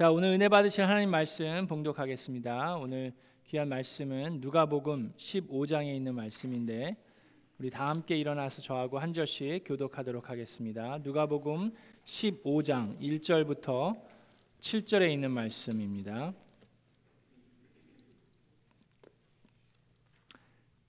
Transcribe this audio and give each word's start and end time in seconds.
자, 0.00 0.10
오늘 0.10 0.30
은혜 0.30 0.48
받으실 0.48 0.84
하나님 0.84 1.10
말씀 1.10 1.66
봉독하겠습니다. 1.66 2.78
오늘 2.78 3.12
귀한 3.48 3.68
말씀은 3.68 4.40
누가복음 4.40 5.12
15장에 5.18 5.94
있는 5.94 6.14
말씀인데 6.14 6.96
우리 7.58 7.68
다 7.68 7.90
함께 7.90 8.16
일어나서 8.16 8.62
저하고 8.62 8.98
한 8.98 9.12
절씩 9.12 9.64
교독하도록 9.66 10.30
하겠습니다. 10.30 10.96
누가복음 11.04 11.74
15장 12.06 12.98
1절부터 12.98 14.00
7절에 14.60 15.12
있는 15.12 15.32
말씀입니다. 15.32 16.32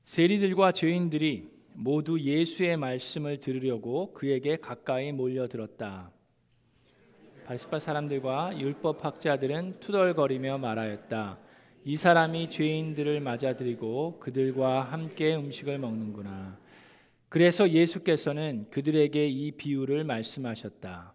세리들과 0.06 0.72
죄인들이 0.72 1.50
모두 1.74 2.18
예수의 2.18 2.78
말씀을 2.78 3.42
들으려고 3.42 4.14
그에게 4.14 4.56
가까이 4.56 5.12
몰려들었다. 5.12 6.14
바리새파 7.52 7.80
사람들과 7.80 8.58
율법 8.58 9.04
학자들은 9.04 9.82
투덜거리며 9.82 10.58
말하였다. 10.60 11.38
이 11.84 11.98
사람이 11.98 12.50
죄인들을 12.50 13.20
맞아들이고 13.20 14.20
그들과 14.20 14.84
함께 14.84 15.36
음식을 15.36 15.78
먹는구나. 15.78 16.58
그래서 17.28 17.70
예수께서는 17.70 18.68
그들에게 18.72 19.28
이 19.28 19.52
비유를 19.52 20.06
말씀하셨다. 20.06 21.14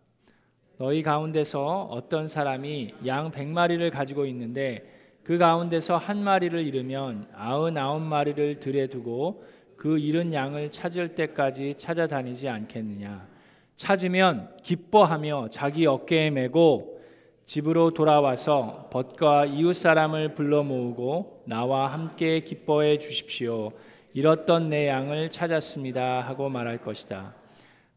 너희 0.77 1.03
가운데서 1.03 1.85
어떤 1.85 2.29
사람이 2.29 2.93
양 3.07 3.31
백마리를 3.31 3.89
가지고 3.89 4.27
있는데 4.27 4.85
그 5.23 5.39
가운데서 5.39 5.97
한 5.97 6.23
마리를 6.23 6.59
잃으면 6.59 7.31
아흔아홉 7.33 8.03
마리를 8.03 8.61
들에 8.61 8.89
두고 8.89 9.43
그 9.79 9.99
잃은 9.99 10.35
양을 10.35 10.71
찾을 10.71 11.15
때까지 11.15 11.77
찾아다니지 11.79 12.47
않겠느냐 12.47 13.36
찾으면 13.77 14.57
기뻐하며 14.63 15.49
자기 15.51 15.87
어깨에 15.87 16.31
메고 16.31 17.01
집으로 17.45 17.93
돌아와서 17.93 18.89
벗과 18.91 19.45
이웃 19.45 19.75
사람을 19.75 20.35
불러 20.35 20.63
모으고 20.63 21.45
나와 21.47 21.87
함께 21.93 22.41
기뻐해 22.41 22.99
주십시오. 22.99 23.73
잃었던 24.15 24.71
내 24.71 24.89
양을 24.89 25.31
찾았습니다 25.31 26.23
하고 26.23 26.49
말할 26.49 26.79
것이다. 26.79 27.35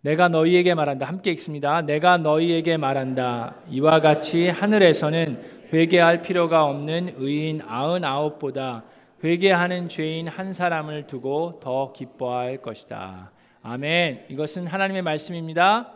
내가 0.02 0.30
너희에게 0.30 0.76
말한다. 0.76 1.06
함께 1.08 1.32
읽습니다. 1.32 1.82
내가 1.82 2.18
너희에게 2.18 2.78
말한다. 2.78 3.56
이와 3.70 4.02
같이 4.02 4.50
하늘에서는 4.50 5.60
회개할 5.74 6.22
필요가 6.22 6.66
없는 6.66 7.16
의인 7.18 7.62
아흔아홉보다 7.66 8.84
회개하는 9.24 9.90
죄인 9.90 10.28
한 10.28 10.54
사람을 10.54 11.08
두고 11.08 11.60
더 11.62 11.92
기뻐할 11.92 12.58
것이다. 12.58 13.32
아멘. 13.72 14.26
이것은 14.30 14.66
하나님의 14.66 15.04
말씀입니다. 15.04 15.94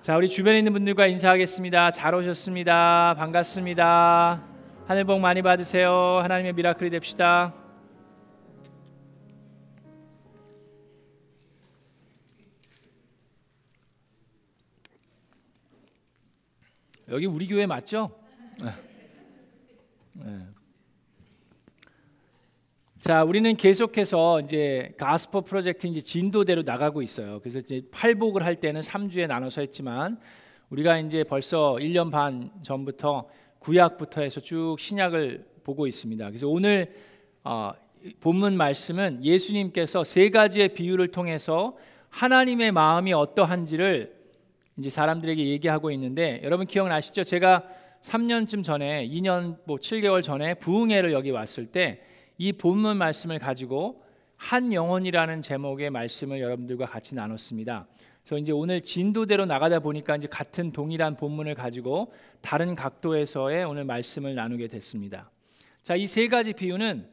자, 0.00 0.16
우리 0.16 0.28
주변에 0.28 0.58
있는 0.58 0.72
분들과 0.72 1.08
인사하겠습니다. 1.08 1.90
잘 1.90 2.14
오셨습니다. 2.14 3.16
반갑습니다. 3.18 4.40
하늘 4.86 5.04
복 5.04 5.18
많이 5.18 5.42
받으세요. 5.42 5.90
하나님의 6.22 6.52
미라클이 6.52 6.90
됩시다. 6.90 7.52
여기 17.08 17.26
우리 17.26 17.48
교회 17.48 17.66
맞죠? 17.66 18.16
네. 18.62 18.70
네. 20.12 20.59
자, 23.00 23.24
우리는 23.24 23.56
계속해서 23.56 24.42
이제 24.42 24.92
가스퍼 24.98 25.40
프로젝트 25.40 25.86
이제 25.86 26.02
진도대로 26.02 26.64
나가고 26.64 27.00
있어요. 27.00 27.40
그래서 27.40 27.58
이제 27.60 27.80
팔복을 27.90 28.44
할 28.44 28.56
때는 28.56 28.82
3주에 28.82 29.26
나눠서 29.26 29.62
했지만 29.62 30.20
우리가 30.68 30.98
이제 30.98 31.24
벌써 31.24 31.76
1년 31.80 32.12
반 32.12 32.50
전부터 32.62 33.26
구약부터 33.60 34.20
해서 34.20 34.42
쭉 34.42 34.76
신약을 34.78 35.46
보고 35.64 35.86
있습니다. 35.86 36.26
그래서 36.26 36.46
오늘 36.46 36.92
어, 37.42 37.72
본문 38.20 38.58
말씀은 38.58 39.24
예수님께서 39.24 40.04
세 40.04 40.28
가지의 40.28 40.74
비유를 40.74 41.08
통해서 41.08 41.78
하나님의 42.10 42.70
마음이 42.70 43.14
어떠한지를 43.14 44.14
이제 44.76 44.90
사람들에게 44.90 45.42
얘기하고 45.42 45.90
있는데 45.92 46.42
여러분 46.44 46.66
기억나시죠? 46.66 47.24
제가 47.24 47.64
3년쯤 48.02 48.62
전에 48.62 49.08
2년 49.08 49.56
뭐 49.64 49.78
7개월 49.78 50.22
전에 50.22 50.52
부흥회를 50.52 51.12
여기 51.12 51.30
왔을 51.30 51.64
때 51.64 52.02
이 52.40 52.54
본문 52.54 52.96
말씀을 52.96 53.38
가지고 53.38 54.02
한 54.38 54.72
영혼이라는 54.72 55.42
제목의 55.42 55.90
말씀을 55.90 56.40
여러분들과 56.40 56.86
같이 56.86 57.14
나눴습니다. 57.14 57.86
그래서 58.24 58.38
이제 58.38 58.50
오늘 58.50 58.80
진도대로 58.80 59.44
나가다 59.44 59.80
보니까 59.80 60.16
이제 60.16 60.26
같은 60.26 60.72
동일한 60.72 61.18
본문을 61.18 61.54
가지고 61.54 62.14
다른 62.40 62.74
각도에서의 62.74 63.64
오늘 63.64 63.84
말씀을 63.84 64.34
나누게 64.34 64.68
됐습니다. 64.68 65.30
자, 65.82 65.96
이 65.96 66.06
세 66.06 66.28
가지 66.28 66.54
비유는 66.54 67.06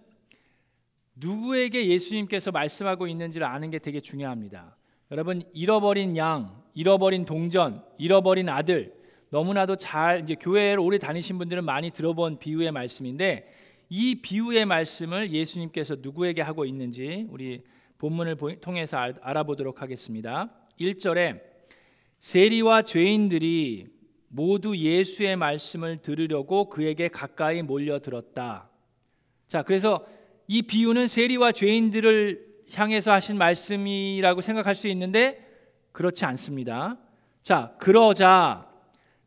누구에게 1.15 1.87
예수님께서 1.89 2.51
말씀하고 2.51 3.05
있는지를 3.07 3.45
아는 3.45 3.69
게 3.69 3.79
되게 3.79 3.99
중요합니다. 3.99 4.77
여러분 5.11 5.41
잃어버린 5.51 6.15
양, 6.15 6.63
잃어버린 6.73 7.25
동전, 7.25 7.83
잃어버린 7.97 8.47
아들 8.47 8.93
너무나도 9.31 9.75
잘 9.75 10.21
이제 10.21 10.35
교회를 10.35 10.79
오래 10.79 10.97
다니신 10.97 11.37
분들은 11.37 11.65
많이 11.65 11.91
들어본 11.91 12.39
비유의 12.39 12.71
말씀인데 12.71 13.66
이 13.89 14.15
비유의 14.15 14.65
말씀을 14.65 15.31
예수님께서 15.31 15.97
누구에게 15.99 16.41
하고 16.41 16.65
있는지 16.65 17.25
우리 17.29 17.63
본문을 17.97 18.35
통해서 18.61 18.97
알아보도록 19.21 19.81
하겠습니다. 19.81 20.51
1절에 20.79 21.41
세리와 22.19 22.81
죄인들이 22.81 23.87
모두 24.27 24.77
예수의 24.77 25.37
말씀을 25.37 26.01
들으려고 26.01 26.69
그에게 26.69 27.07
가까이 27.07 27.61
몰려들었다. 27.61 28.69
자, 29.47 29.63
그래서 29.63 30.05
이 30.47 30.63
비유는 30.63 31.07
세리와 31.07 31.53
죄인들을 31.53 32.45
향해서 32.73 33.13
하신 33.13 33.37
말씀이라고 33.37 34.41
생각할 34.41 34.75
수 34.75 34.87
있는데 34.89 35.45
그렇지 35.93 36.25
않습니다. 36.25 36.97
자, 37.41 37.75
그러자 37.79 38.69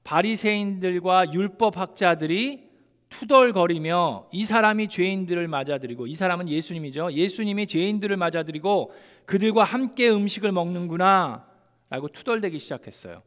바리새인들과 0.05 1.33
율법 1.33 1.79
학자들이 1.79 2.70
투덜거리며 3.11 4.29
이 4.33 4.45
사람이 4.45 4.89
죄인들을 4.89 5.47
맞아들이고 5.47 6.07
이 6.07 6.15
사람은 6.15 6.49
예수님이죠. 6.49 7.13
예수님이 7.13 7.67
죄인들을 7.67 8.17
맞아들이고 8.17 8.93
그들과 9.27 9.65
함께 9.65 10.09
음식을 10.09 10.53
먹는구나 10.53 11.47
라고 11.91 12.09
투덜대기 12.09 12.59
시작했어요. 12.59 13.23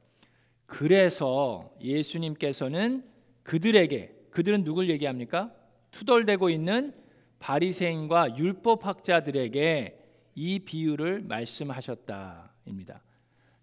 그래서 0.65 1.71
예수님께서는 1.81 3.03
그들에게 3.43 4.11
그들은 4.31 4.63
누굴 4.63 4.89
얘기합니까? 4.89 5.53
투덜대고 5.91 6.49
있는 6.49 6.93
바리새인과 7.39 8.37
율법 8.37 8.87
학자들에게 8.87 9.99
이 10.35 10.59
비유를 10.59 11.21
말씀하셨다입니다. 11.27 13.03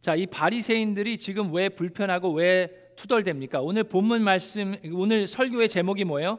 자, 0.01 0.15
이 0.15 0.27
바리새인들이 0.27 1.19
지금 1.19 1.53
왜 1.53 1.69
불편하고 1.69 2.33
왜 2.33 2.71
투덜댑니까? 3.01 3.61
오늘 3.63 3.85
본문 3.85 4.23
말씀 4.23 4.75
오늘 4.93 5.27
설교의 5.27 5.69
제목이 5.69 6.05
뭐예요? 6.05 6.39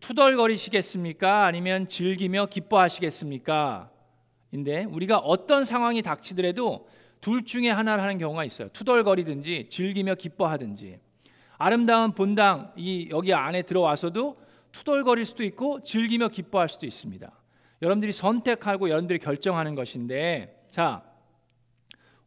투덜거리시겠습니까? 0.00 1.46
아니면 1.46 1.88
즐기며 1.88 2.46
기뻐하시겠습니까? 2.46 3.90
인데 4.52 4.84
우리가 4.84 5.18
어떤 5.18 5.64
상황이 5.64 6.02
닥치더라도 6.02 6.86
둘 7.20 7.44
중에 7.44 7.70
하나를 7.70 8.02
하는 8.02 8.18
경우가 8.18 8.44
있어요. 8.44 8.68
투덜거리든지 8.68 9.68
즐기며 9.70 10.16
기뻐하든지. 10.16 10.98
아름다운 11.56 12.12
본당 12.12 12.72
이 12.76 13.08
여기 13.10 13.32
안에 13.32 13.62
들어와서도 13.62 14.36
투덜거릴 14.72 15.24
수도 15.24 15.42
있고 15.44 15.80
즐기며 15.80 16.28
기뻐할 16.28 16.68
수도 16.68 16.84
있습니다. 16.84 17.32
여러분들이 17.80 18.12
선택하고 18.12 18.90
여러분들이 18.90 19.18
결정하는 19.18 19.74
것인데 19.74 20.64
자 20.68 21.02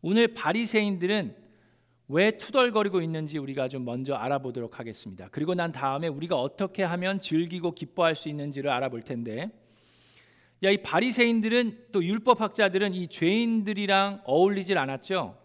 오늘 0.01 0.33
바리새인들은 0.33 1.46
왜 2.09 2.37
투덜거리고 2.37 3.01
있는지 3.01 3.37
우리가 3.37 3.67
좀 3.67 3.83
먼저 3.83 4.15
알아보도록 4.15 4.79
하겠습니다. 4.79 5.27
그리고 5.31 5.55
난 5.55 5.71
다음에 5.71 6.07
우리가 6.07 6.39
어떻게 6.39 6.83
하면 6.83 7.19
즐기고 7.19 7.71
기뻐할 7.73 8.15
수 8.15 8.29
있는지를 8.29 8.69
알아볼 8.69 9.01
텐데 9.01 9.51
야 10.63 10.71
이 10.71 10.77
바리새인들은 10.77 11.87
또 11.91 12.03
율법 12.03 12.41
학자들은 12.41 12.93
이 12.93 13.07
죄인들이랑 13.07 14.21
어울리질 14.25 14.77
않았죠. 14.77 15.37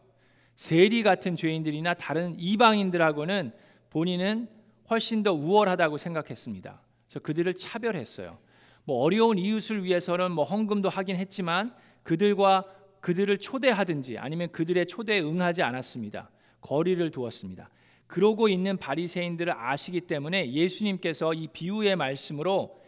세리 0.57 1.03
같은 1.03 1.37
죄인들이나 1.37 1.95
다른 1.95 2.35
이방인들하고는 2.39 3.53
본인은 3.91 4.49
훨씬 4.89 5.23
더 5.23 5.33
우월하다고 5.33 5.99
생각했습니다. 5.99 6.81
그래서 7.07 7.21
그들을 7.21 7.53
차별했어요. 7.55 8.39
뭐 8.85 9.03
어려운 9.03 9.39
이웃을 9.39 9.85
위해서는 9.85 10.33
뭐 10.33 10.45
헌금도 10.45 10.89
하긴 10.89 11.17
했지만 11.17 11.75
그들과 12.05 12.65
그들을 13.01 13.37
초대하든지 13.39 14.17
아니면 14.19 14.51
그들의 14.51 14.87
초대에 14.87 15.21
응하지 15.21 15.63
않았습니다. 15.63 16.31
거리를 16.63 17.11
두었습니다. 17.11 17.69
그러고 18.07 18.49
있는 18.49 18.77
바리새인들을 18.77 19.53
아시기 19.55 20.03
때문에 20.03 20.53
예수님께서 20.53 21.35
이 21.35 21.49
비유의 21.49 21.97
말씀으로 21.97 22.81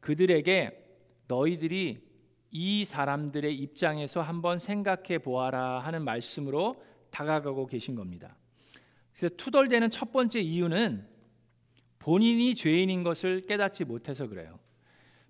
그들에게 0.00 0.78
너희들이 1.28 2.00
이 2.50 2.84
사람들의 2.84 3.54
입장에서 3.54 4.20
한번 4.20 4.58
생각해 4.58 5.18
보아라 5.18 5.80
하는 5.80 6.04
말씀으로 6.04 6.82
다가가고 7.10 7.66
계신 7.66 7.94
겁니다. 7.94 8.36
그래서 9.14 9.34
투덜대는 9.36 9.90
첫 9.90 10.12
번째 10.12 10.40
이유는 10.40 11.06
본인이 11.98 12.54
죄인인 12.54 13.04
것을 13.04 13.46
깨닫지 13.46 13.84
못해서 13.84 14.26
그래요. 14.26 14.58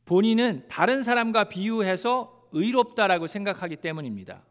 본인은 0.04 0.66
다른 0.68 1.02
사람과 1.02 1.48
비유해서 1.48 2.48
의롭다라고 2.52 3.26
생각하기 3.26 3.76
때문입니다. 3.76 4.42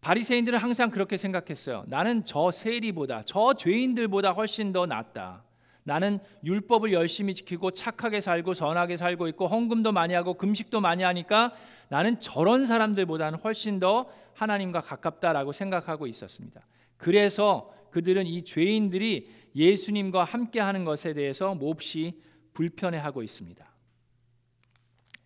바리새인들은 0.00 0.58
항상 0.58 0.90
그렇게 0.90 1.16
생각했어요. 1.16 1.84
나는 1.86 2.24
저 2.24 2.50
세리보다 2.50 3.22
저 3.24 3.54
죄인들보다 3.54 4.32
훨씬 4.32 4.72
더 4.72 4.86
낫다. 4.86 5.44
나는 5.82 6.18
율법을 6.44 6.92
열심히 6.92 7.34
지키고 7.34 7.70
착하게 7.70 8.20
살고 8.20 8.54
선하게 8.54 8.96
살고 8.96 9.26
있고 9.28 9.48
헌금도 9.48 9.92
많이 9.92 10.14
하고 10.14 10.34
금식도 10.34 10.80
많이 10.80 11.02
하니까 11.02 11.54
나는 11.88 12.20
저런 12.20 12.66
사람들보다는 12.66 13.38
훨씬 13.40 13.80
더 13.80 14.10
하나님과 14.34 14.82
가깝다라고 14.82 15.52
생각하고 15.52 16.06
있었습니다. 16.06 16.64
그래서 16.98 17.72
그들은 17.90 18.26
이 18.26 18.44
죄인들이 18.44 19.30
예수님과 19.56 20.24
함께 20.24 20.60
하는 20.60 20.84
것에 20.84 21.14
대해서 21.14 21.54
몹시 21.54 22.20
불편해하고 22.52 23.22
있습니다. 23.22 23.66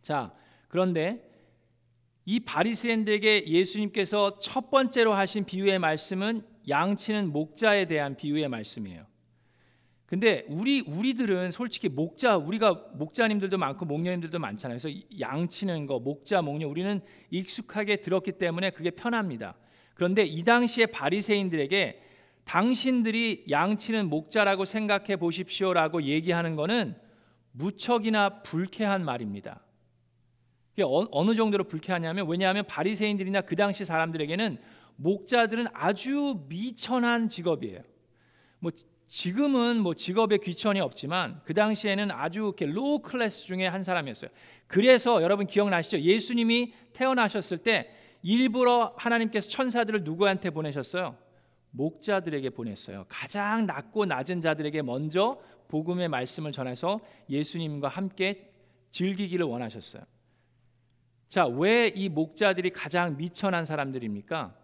자, 0.00 0.32
그런데 0.68 1.31
이 2.24 2.40
바리새인들에게 2.40 3.46
예수님께서 3.46 4.38
첫 4.38 4.70
번째로 4.70 5.12
하신 5.12 5.44
비유의 5.44 5.78
말씀은 5.78 6.42
양치는 6.68 7.32
목자에 7.32 7.86
대한 7.86 8.16
비유의 8.16 8.48
말씀이에요. 8.48 9.06
근데 10.06 10.44
우리 10.48 10.82
우리들은 10.82 11.52
솔직히 11.52 11.88
목자 11.88 12.36
우리가 12.36 12.74
목자님들도 12.94 13.56
많고 13.56 13.86
목녀님들도 13.86 14.38
많잖아요. 14.38 14.78
그래서 14.78 15.00
양치는 15.18 15.86
거 15.86 16.00
목자 16.00 16.42
목녀 16.42 16.68
우리는 16.68 17.00
익숙하게 17.30 17.96
들었기 17.96 18.32
때문에 18.32 18.70
그게 18.70 18.90
편합니다. 18.90 19.54
그런데 19.94 20.22
이 20.24 20.44
당시에 20.44 20.86
바리새인들에게 20.86 22.02
당신들이 22.44 23.46
양치는 23.48 24.10
목자라고 24.10 24.66
생각해 24.66 25.16
보십시오라고 25.16 26.02
얘기하는 26.02 26.56
것은 26.56 26.94
무척이나 27.52 28.42
불쾌한 28.42 29.04
말입니다. 29.04 29.62
이게 30.74 30.82
어, 30.84 31.06
어느 31.10 31.34
정도로 31.34 31.64
불쾌하냐면 31.64 32.28
왜냐하면 32.28 32.64
바리새인들이나 32.66 33.42
그 33.42 33.56
당시 33.56 33.84
사람들에게는 33.84 34.58
목자들은 34.96 35.66
아주 35.72 36.44
미천한 36.48 37.28
직업이에요. 37.28 37.80
뭐 38.58 38.70
지금은 39.06 39.80
뭐 39.80 39.94
직업에 39.94 40.38
귀천이 40.38 40.80
없지만 40.80 41.40
그 41.44 41.52
당시에는 41.52 42.10
아주 42.10 42.40
이렇게 42.40 42.66
low 42.66 43.00
class 43.00 43.44
중에 43.44 43.66
한 43.66 43.82
사람이었어요. 43.82 44.30
그래서 44.66 45.22
여러분 45.22 45.46
기억나시죠? 45.46 46.00
예수님이 46.00 46.72
태어나셨을 46.94 47.58
때 47.58 47.90
일부러 48.22 48.94
하나님께서 48.96 49.50
천사들을 49.50 50.04
누구한테 50.04 50.50
보내셨어요? 50.50 51.16
목자들에게 51.72 52.50
보냈어요. 52.50 53.04
가장 53.08 53.66
낮고 53.66 54.06
낮은 54.06 54.40
자들에게 54.40 54.82
먼저 54.82 55.40
복음의 55.68 56.08
말씀을 56.08 56.52
전해서 56.52 57.00
예수님과 57.28 57.88
함께 57.88 58.50
즐기기를 58.92 59.44
원하셨어요. 59.44 60.04
자, 61.32 61.46
왜 61.46 61.90
이 61.94 62.10
목자들이 62.10 62.68
가장 62.68 63.16
미천한 63.16 63.64
사람들입니까? 63.64 64.54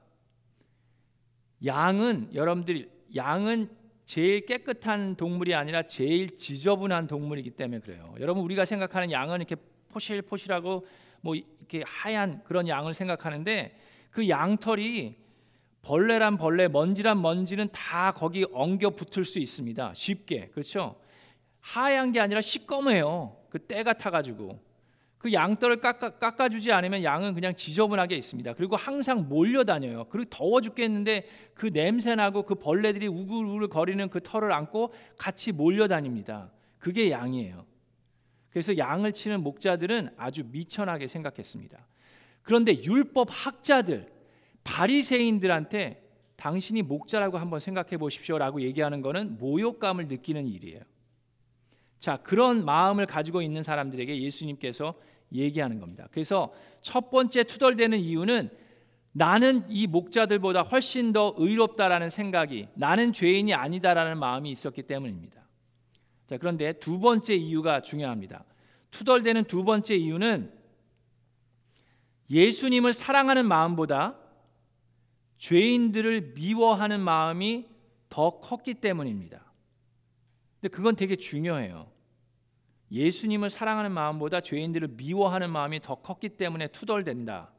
양은 1.64 2.34
여러분들이 2.34 2.90
양은 3.16 3.70
제일 4.04 4.44
깨끗한 4.44 5.16
동물이 5.16 5.54
아니라 5.54 5.84
제일 5.84 6.36
지저분한 6.36 7.06
동물이기 7.06 7.52
때문에 7.52 7.80
그래요. 7.80 8.14
여러분 8.20 8.42
우리가 8.42 8.66
생각하는 8.66 9.10
양은 9.10 9.36
이렇게 9.38 9.56
포실포실하고 9.88 10.86
뭐 11.22 11.34
이렇게 11.34 11.84
하얀 11.86 12.44
그런 12.44 12.68
양을 12.68 12.92
생각하는데 12.92 13.74
그 14.10 14.28
양털이 14.28 15.16
벌레란 15.80 16.36
벌레, 16.36 16.68
먼지란 16.68 17.22
먼지는 17.22 17.70
다 17.72 18.12
거기 18.12 18.44
엉겨 18.52 18.90
붙을 18.90 19.24
수 19.24 19.38
있습니다. 19.38 19.94
쉽게 19.94 20.48
그렇죠? 20.48 21.00
하얀 21.60 22.12
게 22.12 22.20
아니라 22.20 22.42
시꺼매요. 22.42 23.38
그 23.48 23.58
때가 23.58 23.94
타 23.94 24.10
가지고 24.10 24.67
그 25.18 25.32
양털을 25.32 25.80
깎아, 25.80 26.10
깎아 26.18 26.48
주지 26.48 26.72
않으면 26.72 27.02
양은 27.02 27.34
그냥 27.34 27.54
지저분하게 27.54 28.16
있습니다. 28.16 28.54
그리고 28.54 28.76
항상 28.76 29.28
몰려다녀요. 29.28 30.06
그리고 30.10 30.30
더워 30.30 30.60
죽겠는데 30.60 31.26
그 31.54 31.66
냄새나고 31.66 32.44
그 32.44 32.54
벌레들이 32.54 33.08
우글우글 33.08 33.68
거리는 33.68 34.08
그 34.08 34.20
털을 34.22 34.52
안고 34.52 34.92
같이 35.16 35.50
몰려다닙니다. 35.50 36.52
그게 36.78 37.10
양이에요. 37.10 37.66
그래서 38.50 38.78
양을 38.78 39.12
치는 39.12 39.42
목자들은 39.42 40.10
아주 40.16 40.44
미천하게 40.50 41.08
생각했습니다. 41.08 41.84
그런데 42.42 42.82
율법 42.82 43.28
학자들, 43.30 44.10
바리새인들한테 44.62 46.04
당신이 46.36 46.82
목자라고 46.82 47.38
한번 47.38 47.58
생각해 47.58 47.96
보십시오라고 47.96 48.62
얘기하는 48.62 49.02
것은 49.02 49.38
모욕감을 49.38 50.06
느끼는 50.06 50.46
일이에요. 50.46 50.80
자, 51.98 52.16
그런 52.18 52.64
마음을 52.64 53.06
가지고 53.06 53.42
있는 53.42 53.64
사람들에게 53.64 54.22
예수님께서 54.22 54.94
얘기하는 55.32 55.80
겁니다. 55.80 56.08
그래서 56.10 56.52
첫 56.82 57.10
번째 57.10 57.44
투덜대는 57.44 57.98
이유는 57.98 58.50
나는 59.12 59.64
이 59.68 59.86
목자들보다 59.86 60.62
훨씬 60.62 61.12
더 61.12 61.34
의롭다라는 61.36 62.10
생각이 62.10 62.68
나는 62.74 63.12
죄인이 63.12 63.52
아니다라는 63.52 64.18
마음이 64.18 64.50
있었기 64.50 64.82
때문입니다. 64.82 65.42
자, 66.26 66.36
그런데 66.36 66.72
두 66.74 67.00
번째 67.00 67.34
이유가 67.34 67.80
중요합니다. 67.80 68.44
투덜대는 68.90 69.44
두 69.44 69.64
번째 69.64 69.96
이유는 69.96 70.52
예수님을 72.30 72.92
사랑하는 72.92 73.46
마음보다 73.46 74.18
죄인들을 75.38 76.34
미워하는 76.34 77.00
마음이 77.00 77.66
더 78.08 78.40
컸기 78.40 78.74
때문입니다. 78.74 79.42
근데 80.60 80.74
그건 80.74 80.96
되게 80.96 81.16
중요해요. 81.16 81.90
예수님을 82.90 83.50
사랑하는 83.50 83.92
마음보다 83.92 84.40
죄인들을 84.40 84.88
미워하는 84.96 85.50
마음이 85.50 85.80
더 85.80 85.96
컸기 85.96 86.30
때문에 86.30 86.68
투덜댄다. 86.68 87.52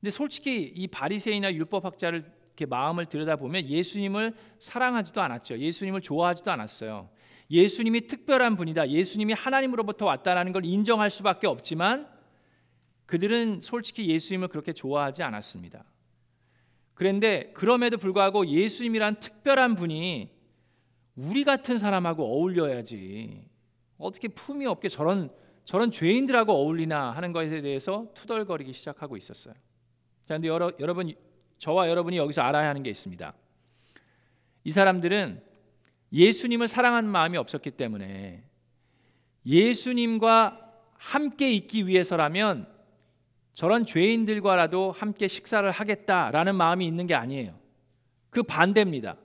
근데 0.00 0.10
솔직히 0.10 0.72
이 0.74 0.86
바리새인이나 0.86 1.52
율법 1.52 1.84
학자를 1.84 2.24
이렇게 2.46 2.66
마음을 2.66 3.06
들여다보면 3.06 3.68
예수님을 3.68 4.34
사랑하지도 4.58 5.20
않았죠. 5.20 5.58
예수님을 5.58 6.00
좋아하지도 6.00 6.50
않았어요. 6.50 7.08
예수님이 7.50 8.06
특별한 8.06 8.56
분이다. 8.56 8.90
예수님이 8.90 9.32
하나님으로부터 9.32 10.06
왔다라는 10.06 10.52
걸 10.52 10.64
인정할 10.64 11.10
수밖에 11.10 11.46
없지만 11.46 12.08
그들은 13.06 13.60
솔직히 13.62 14.06
예수님을 14.08 14.48
그렇게 14.48 14.72
좋아하지 14.72 15.22
않았습니다. 15.22 15.84
그런데 16.94 17.50
그럼에도 17.54 17.98
불구하고 17.98 18.46
예수님이란 18.46 19.20
특별한 19.20 19.74
분이 19.74 20.30
우리 21.16 21.44
같은 21.44 21.78
사람하고 21.78 22.24
어울려야지 22.24 23.49
어떻게 24.00 24.28
품이 24.28 24.66
없게 24.66 24.88
저런 24.88 25.30
저런 25.64 25.92
죄인들하고 25.92 26.52
어울리나 26.52 27.12
하는 27.12 27.32
것에 27.32 27.60
대해서 27.60 28.08
투덜거리기 28.14 28.72
시작하고 28.72 29.16
있었어요. 29.16 29.54
자, 30.24 30.34
근데 30.34 30.48
여러, 30.48 30.70
여러분 30.80 31.12
저와 31.58 31.88
여러분이 31.88 32.16
여기서 32.16 32.42
알아야 32.42 32.68
하는 32.68 32.82
게 32.82 32.90
있습니다. 32.90 33.32
이 34.64 34.72
사람들은 34.72 35.42
예수님을 36.12 36.66
사랑하는 36.66 37.08
마음이 37.08 37.36
없었기 37.36 37.72
때문에 37.72 38.42
예수님과 39.46 40.72
함께 40.94 41.50
있기 41.52 41.86
위해서라면 41.86 42.66
저런 43.54 43.86
죄인들과라도 43.86 44.92
함께 44.92 45.28
식사를 45.28 45.70
하겠다라는 45.70 46.56
마음이 46.56 46.86
있는 46.86 47.06
게 47.06 47.14
아니에요. 47.14 47.58
그 48.30 48.42
반대입니다. 48.42 49.16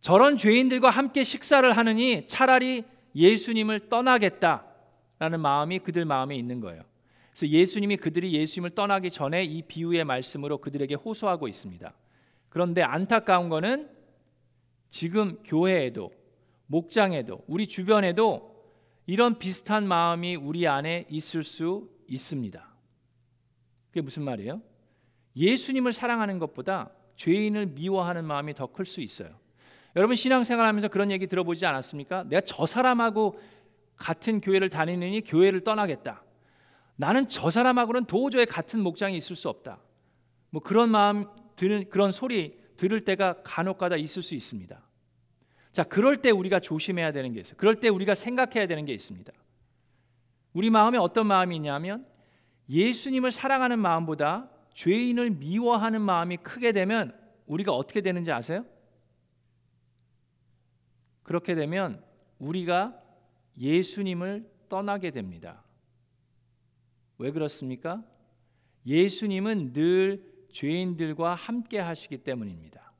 저런 0.00 0.36
죄인들과 0.36 0.90
함께 0.90 1.24
식사를 1.24 1.76
하느니 1.76 2.26
차라리 2.26 2.84
예수님을 3.14 3.88
떠나겠다라는 3.88 5.40
마음이 5.40 5.78
그들 5.80 6.04
마음에 6.04 6.36
있는 6.36 6.60
거예요. 6.60 6.82
그래서 7.30 7.48
예수님이 7.48 7.96
그들이 7.96 8.32
예수님을 8.32 8.70
떠나기 8.70 9.10
전에 9.10 9.42
이 9.42 9.62
비유의 9.62 10.04
말씀으로 10.04 10.58
그들에게 10.58 10.94
호소하고 10.94 11.48
있습니다. 11.48 11.92
그런데 12.48 12.82
안타까운 12.82 13.48
거는 13.48 13.90
지금 14.90 15.42
교회에도 15.44 16.12
목장에도 16.66 17.42
우리 17.46 17.66
주변에도 17.66 18.54
이런 19.06 19.38
비슷한 19.38 19.86
마음이 19.86 20.36
우리 20.36 20.66
안에 20.66 21.06
있을 21.10 21.42
수 21.42 21.90
있습니다. 22.08 22.68
그게 23.88 24.00
무슨 24.00 24.22
말이에요? 24.22 24.62
예수님을 25.36 25.92
사랑하는 25.92 26.38
것보다 26.38 26.90
죄인을 27.16 27.66
미워하는 27.66 28.24
마음이 28.24 28.54
더 28.54 28.66
클 28.68 28.86
수 28.86 29.00
있어요. 29.00 29.36
여러분 29.96 30.16
신앙생활하면서 30.16 30.88
그런 30.88 31.10
얘기 31.10 31.26
들어보지 31.26 31.66
않았습니까? 31.66 32.24
내가 32.24 32.40
저 32.40 32.66
사람하고 32.66 33.38
같은 33.96 34.40
교회를 34.40 34.68
다니느니 34.70 35.22
교회를 35.22 35.62
떠나겠다. 35.62 36.24
나는 36.96 37.28
저 37.28 37.50
사람하고는 37.50 38.06
도저히 38.06 38.46
같은 38.46 38.80
목장에 38.80 39.16
있을 39.16 39.36
수 39.36 39.48
없다. 39.48 39.78
뭐 40.50 40.62
그런 40.62 40.90
마음 40.90 41.26
드는 41.56 41.88
그런 41.90 42.12
소리 42.12 42.58
들을 42.76 43.04
때가 43.04 43.42
간혹가다 43.42 43.96
있을 43.96 44.22
수 44.22 44.34
있습니다. 44.34 44.80
자, 45.72 45.82
그럴 45.84 46.18
때 46.18 46.30
우리가 46.30 46.60
조심해야 46.60 47.12
되는 47.12 47.32
게 47.32 47.40
있어요. 47.40 47.54
그럴 47.56 47.76
때 47.76 47.88
우리가 47.88 48.14
생각해야 48.14 48.66
되는 48.66 48.84
게 48.84 48.92
있습니다. 48.92 49.32
우리 50.52 50.70
마음에 50.70 50.98
어떤 50.98 51.26
마음이 51.26 51.56
있냐면 51.56 52.06
예수님을 52.68 53.30
사랑하는 53.30 53.78
마음보다 53.78 54.50
죄인을 54.74 55.30
미워하는 55.30 56.00
마음이 56.00 56.38
크게 56.38 56.72
되면 56.72 57.16
우리가 57.46 57.72
어떻게 57.72 58.00
되는지 58.00 58.32
아세요? 58.32 58.64
그렇게 61.24 61.56
되면 61.56 62.00
우리가 62.38 62.96
예수님을 63.58 64.48
떠나게 64.68 65.10
됩니다. 65.10 65.64
왜 67.18 67.32
그렇습니까? 67.32 68.04
예수님은 68.86 69.72
늘 69.72 70.22
죄인들과 70.52 71.34
함께 71.34 71.78
하시기 71.80 72.18
때문입니다. 72.18 72.92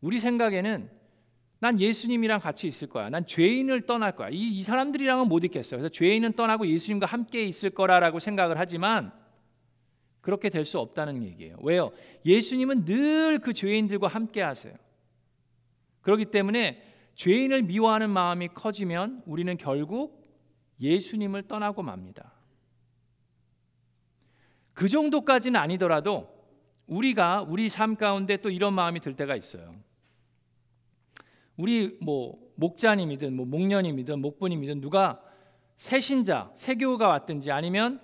우리 0.00 0.18
생각에는 0.18 0.90
난 1.58 1.78
예수님이랑 1.78 2.40
같이 2.40 2.66
있을 2.66 2.88
거야. 2.88 3.10
난 3.10 3.26
죄인을 3.26 3.82
떠날 3.82 4.16
거야. 4.16 4.30
이, 4.30 4.48
이 4.58 4.62
사람들이랑은 4.62 5.28
못 5.28 5.44
있겠어요. 5.44 5.78
그래서 5.78 5.92
죄인은 5.92 6.32
떠나고 6.32 6.66
예수님과 6.66 7.04
함께 7.06 7.44
있을 7.44 7.70
거라라고 7.70 8.18
생각을 8.18 8.58
하지만 8.58 9.12
그렇게 10.22 10.48
될 10.48 10.64
수 10.64 10.78
없다는 10.78 11.22
얘기예요. 11.22 11.56
왜요? 11.62 11.92
예수님은 12.24 12.84
늘 12.86 13.38
그 13.42 13.52
죄인들과 13.52 14.08
함께 14.08 14.40
하세요. 14.42 14.74
그렇기 16.10 16.26
때문에 16.26 16.82
죄인을 17.14 17.62
미워하는 17.62 18.10
마음이 18.10 18.48
커지면 18.48 19.22
우리는 19.26 19.56
결국 19.56 20.28
예수님을 20.80 21.46
떠나고 21.46 21.84
맙니다. 21.84 22.32
그 24.72 24.88
정도까지는 24.88 25.60
아니더라도 25.60 26.28
우리가 26.86 27.42
우리 27.42 27.68
삶 27.68 27.94
가운데 27.94 28.38
또 28.38 28.50
이런 28.50 28.74
마음이 28.74 28.98
들 28.98 29.14
때가 29.14 29.36
있어요. 29.36 29.76
우리 31.56 31.96
뭐 32.00 32.40
목자님이든 32.56 33.36
뭐 33.36 33.46
목녀님이든 33.46 34.20
목부님이든 34.20 34.80
누가 34.80 35.20
새신자, 35.76 36.50
새교가 36.56 37.08
왔든지 37.08 37.52
아니면 37.52 38.00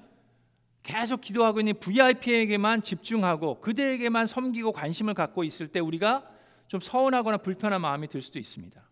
계속 0.84 1.20
기도하고 1.20 1.58
있는 1.58 1.74
VIP에게만 1.80 2.82
집중하고 2.82 3.60
그들에게만 3.60 4.28
섬기고 4.28 4.70
관심을 4.70 5.14
갖고 5.14 5.42
있을 5.42 5.66
때 5.66 5.80
우리가 5.80 6.35
좀 6.68 6.80
서운하거나 6.80 7.38
불편한 7.38 7.80
마음이 7.80 8.08
들 8.08 8.22
수도 8.22 8.38
있습니다. 8.38 8.82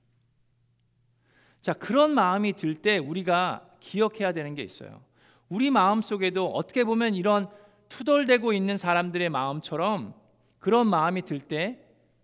자, 1.60 1.72
그런 1.72 2.12
마음이 2.12 2.52
들 2.54 2.74
때 2.74 2.98
우리가 2.98 3.68
기억해야 3.80 4.32
되는 4.32 4.54
게 4.54 4.62
있어요. 4.62 5.02
우리 5.48 5.70
마음 5.70 6.02
속에도 6.02 6.50
어떻게 6.50 6.84
보면 6.84 7.14
이런 7.14 7.48
투덜대고 7.88 8.52
있는 8.52 8.76
사람들의 8.76 9.28
마음처럼 9.30 10.14
그런 10.58 10.86
마음이 10.88 11.22
들 11.22 11.40
때 11.40 11.78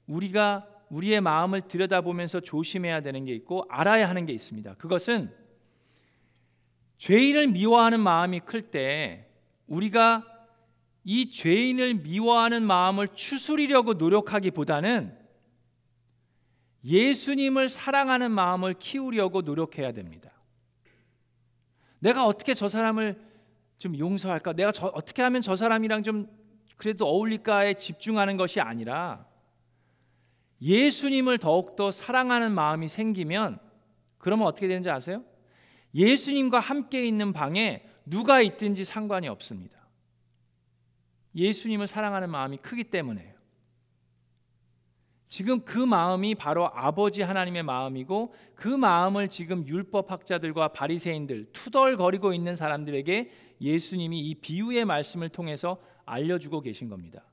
우리가 0.07 0.67
우리의 0.89 1.21
마음을 1.21 1.61
들여다보면서 1.63 2.41
조심해야 2.41 3.01
되는 3.03 3.25
게 3.25 3.33
있고 3.35 3.65
알아야 3.69 4.09
하는 4.09 4.27
게 4.27 4.33
있습니다. 4.33 4.75
그것은 4.75 5.33
죄인을 6.99 7.47
미워하는 7.49 8.01
마음이 8.01 8.41
클 8.41 8.71
때 8.71 9.27
우리가 9.69 10.25
이 11.05 11.31
죄인을 11.31 11.95
미워하는 11.95 12.63
마음을 12.63 13.09
추스리려고 13.15 13.95
노력하기보다는 13.95 15.17
예수님을 16.85 17.69
사랑하는 17.69 18.31
마음을 18.31 18.75
키우려고 18.75 19.43
노력해야 19.43 19.93
됩니다. 19.93 20.31
내가 21.99 22.27
어떻게 22.27 22.55
저 22.55 22.69
사람을 22.69 23.21
좀 23.79 23.99
용서할까? 23.99 24.55
내가 24.55 24.73
저, 24.73 24.87
어떻게 24.89 25.23
하면 25.23 25.43
저 25.43 25.57
사람이랑 25.57 26.03
좀 26.03 26.29
그래도 26.77 27.07
어울릴까에 27.07 27.75
집중하는 27.75 28.37
것이 28.37 28.61
아니라 28.61 29.27
예수님을 30.63 31.39
더욱더 31.39 31.93
사랑하는 31.93 32.53
마음이 32.53 32.89
생기면 32.89 33.59
그러면 34.19 34.47
어떻게 34.47 34.69
되는지 34.69 34.91
아세요? 34.91 35.25
예수님과 35.95 36.61
함께 36.61 37.07
있는 37.07 37.33
방에 37.33 37.85
누가 38.05 38.41
있든지 38.41 38.85
상관이 38.85 39.29
없습니다. 39.29 39.79
예수님을 41.35 41.87
사랑하는 41.87 42.31
마음이 42.31 42.59
크기 42.59 42.85
때문에요. 42.85 43.40
지금 45.31 45.61
그 45.65 45.79
마음이 45.79 46.35
바로 46.35 46.69
아버지 46.75 47.23
하나님의 47.23 47.63
마음이고 47.63 48.35
그 48.57 48.67
마음을 48.67 49.29
지금 49.29 49.65
율법 49.65 50.11
학자들과 50.11 50.73
바리새인들 50.73 51.53
투덜거리고 51.53 52.35
있는 52.35 52.57
사람들에게 52.57 53.31
예수님이 53.61 54.19
이 54.19 54.35
비유의 54.35 54.85
말씀을 54.87 55.29
통해서 55.29 55.81
알려주고 56.05 56.61
계신 56.63 56.89
겁니다. 56.89 57.25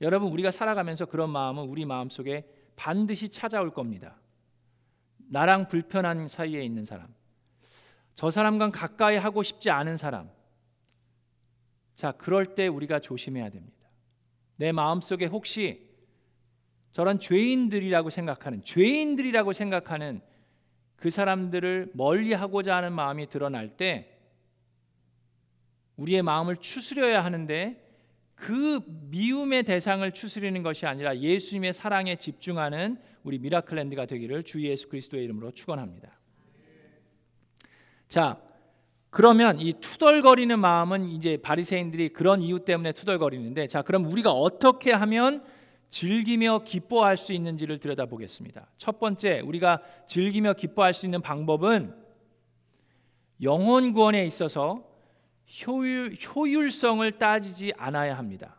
여러분 0.00 0.30
우리가 0.30 0.52
살아가면서 0.52 1.06
그런 1.06 1.28
마음은 1.30 1.64
우리 1.64 1.84
마음 1.84 2.08
속에 2.08 2.48
반드시 2.76 3.28
찾아올 3.28 3.74
겁니다. 3.74 4.16
나랑 5.18 5.66
불편한 5.66 6.28
사이에 6.28 6.62
있는 6.62 6.84
사람, 6.84 7.12
저 8.14 8.30
사람과 8.30 8.70
가까이 8.70 9.16
하고 9.16 9.42
싶지 9.42 9.70
않은 9.70 9.96
사람. 9.96 10.30
자, 11.96 12.12
그럴 12.12 12.54
때 12.54 12.68
우리가 12.68 13.00
조심해야 13.00 13.50
됩니다. 13.50 13.88
내 14.54 14.70
마음 14.70 15.00
속에 15.00 15.26
혹시 15.26 15.83
저런 16.94 17.18
죄인들이라고 17.18 18.08
생각하는 18.08 18.62
죄인들이라고 18.62 19.52
생각하는 19.52 20.20
그 20.94 21.10
사람들을 21.10 21.90
멀리하고자 21.92 22.76
하는 22.76 22.92
마음이 22.92 23.28
드러날 23.28 23.76
때 23.76 24.16
우리의 25.96 26.22
마음을 26.22 26.56
추스려야 26.56 27.24
하는데 27.24 27.84
그 28.36 28.80
미움의 29.10 29.64
대상을 29.64 30.08
추스리는 30.12 30.62
것이 30.62 30.86
아니라 30.86 31.18
예수님의 31.18 31.74
사랑에 31.74 32.14
집중하는 32.14 32.96
우리 33.24 33.40
미라클랜드가 33.40 34.06
되기를 34.06 34.44
주 34.44 34.62
예수 34.62 34.88
그리스도의 34.88 35.24
이름으로 35.24 35.50
축원합니다. 35.50 36.16
자, 38.06 38.40
그러면 39.10 39.58
이 39.58 39.72
투덜거리는 39.80 40.56
마음은 40.60 41.08
이제 41.08 41.38
바리새인들이 41.38 42.10
그런 42.10 42.40
이유 42.40 42.64
때문에 42.64 42.92
투덜거리는데 42.92 43.66
자, 43.66 43.82
그럼 43.82 44.04
우리가 44.04 44.30
어떻게 44.30 44.92
하면 44.92 45.42
즐기며 45.94 46.62
기뻐할 46.64 47.16
수 47.16 47.32
있는지를 47.32 47.78
들여다보겠습니다. 47.78 48.66
첫 48.76 48.98
번째, 48.98 49.38
우리가 49.44 49.80
즐기며 50.08 50.54
기뻐할 50.54 50.92
수 50.92 51.06
있는 51.06 51.22
방법은 51.22 51.94
영혼 53.42 53.92
구원에 53.92 54.26
있어서 54.26 54.82
효율, 55.64 56.12
효율성을 56.14 57.08
따지지 57.12 57.74
않아야 57.76 58.18
합니다. 58.18 58.56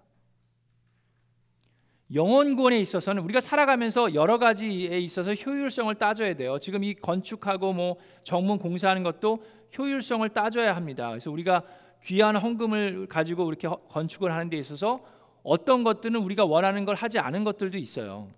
영혼 2.13 2.55
구원에 2.55 2.79
있어서는 2.79 3.21
우리가 3.23 3.41
살아가면서 3.41 4.13
여러 4.13 4.37
가지에 4.37 4.97
있어서 5.01 5.33
효율성을 5.33 5.93
따져야 5.95 6.35
돼요. 6.35 6.57
지금 6.59 6.85
이 6.85 6.93
건축하고 6.93 7.73
뭐 7.73 7.97
정문 8.23 8.59
공사하는 8.59 9.03
것도 9.03 9.43
효율성을 9.77 10.29
따져야 10.29 10.73
합니다. 10.73 11.09
그래서 11.09 11.29
우리가 11.31 11.63
귀한 12.05 12.37
헌금을 12.37 13.07
가지고 13.07 13.49
이렇게 13.49 13.67
건축을 13.89 14.31
하는 14.31 14.49
데 14.49 14.55
있어서 14.57 15.14
어떤 15.45 15.83
것들은 15.83 16.15
우리가 16.15 16.43
원하는 16.43 16.85
걸 16.85 16.95
하지 16.95 17.19
않은 17.19 17.43
것들도 17.43 17.77
있어요. 17.77 18.31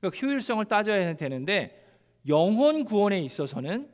그러니까 0.00 0.18
효율성을 0.18 0.64
따져야 0.64 1.14
되는데 1.14 1.86
영혼 2.26 2.84
구원에 2.84 3.20
있어서는 3.20 3.90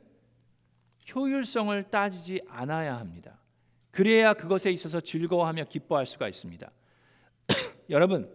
효율성을 1.13 1.83
따지지 1.91 2.41
않아야 2.47 2.97
합니다. 2.97 3.39
그래야 3.91 4.33
그것에 4.33 4.71
있어서 4.71 5.01
즐거워하며 5.01 5.65
기뻐할 5.65 6.05
수가 6.05 6.29
있습니다. 6.29 6.71
여러분, 7.89 8.33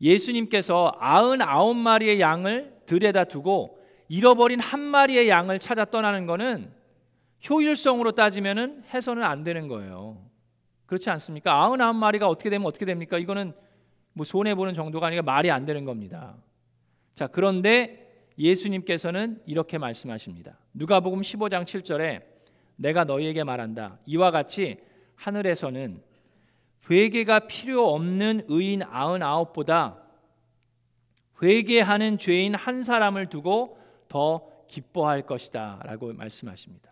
예수님께서 0.00 0.94
아흔아홉 0.98 1.76
마리의 1.76 2.20
양을 2.20 2.82
들에다 2.84 3.24
두고 3.24 3.78
잃어버린 4.08 4.60
한 4.60 4.80
마리의 4.80 5.30
양을 5.30 5.60
찾아 5.60 5.86
떠나는 5.86 6.26
것은 6.26 6.72
효율성으로 7.48 8.12
따지면은 8.12 8.84
해서는 8.92 9.22
안 9.22 9.44
되는 9.44 9.66
거예요. 9.66 10.29
그렇지 10.90 11.08
않습니까? 11.08 11.54
아흔아홉 11.54 11.94
마리가 11.94 12.28
어떻게 12.28 12.50
되면 12.50 12.66
어떻게 12.66 12.84
됩니까? 12.84 13.16
이거는 13.16 13.52
뭐 14.12 14.24
손해 14.24 14.56
보는 14.56 14.74
정도가 14.74 15.06
아니라 15.06 15.22
말이 15.22 15.48
안 15.48 15.64
되는 15.64 15.84
겁니다. 15.84 16.34
자, 17.14 17.28
그런데 17.28 18.28
예수님께서는 18.36 19.40
이렇게 19.46 19.78
말씀하십니다. 19.78 20.58
누가복음 20.74 21.20
15장 21.20 21.62
7절에 21.62 22.24
내가 22.74 23.04
너희에게 23.04 23.44
말한다. 23.44 24.00
이와 24.04 24.32
같이 24.32 24.78
하늘에서는 25.14 26.02
회개가 26.90 27.46
필요 27.46 27.94
없는 27.94 28.46
의인 28.48 28.82
아흔아홉보다 28.82 30.02
회개하는 31.40 32.18
죄인 32.18 32.56
한 32.56 32.82
사람을 32.82 33.26
두고 33.26 33.78
더 34.08 34.44
기뻐할 34.66 35.22
것이다라고 35.22 36.14
말씀하십니다. 36.14 36.90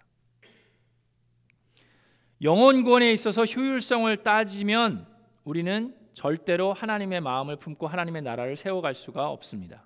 영혼 2.40 2.84
구원에 2.84 3.12
있어서 3.12 3.44
효율성을 3.44 4.16
따지면 4.18 5.06
우리는 5.42 5.92
절대로 6.14 6.72
하나님의 6.72 7.20
마음을 7.20 7.56
품고 7.56 7.88
하나님의 7.88 8.22
나라를 8.22 8.56
세워갈 8.56 8.94
수가 8.94 9.28
없습니다. 9.30 9.84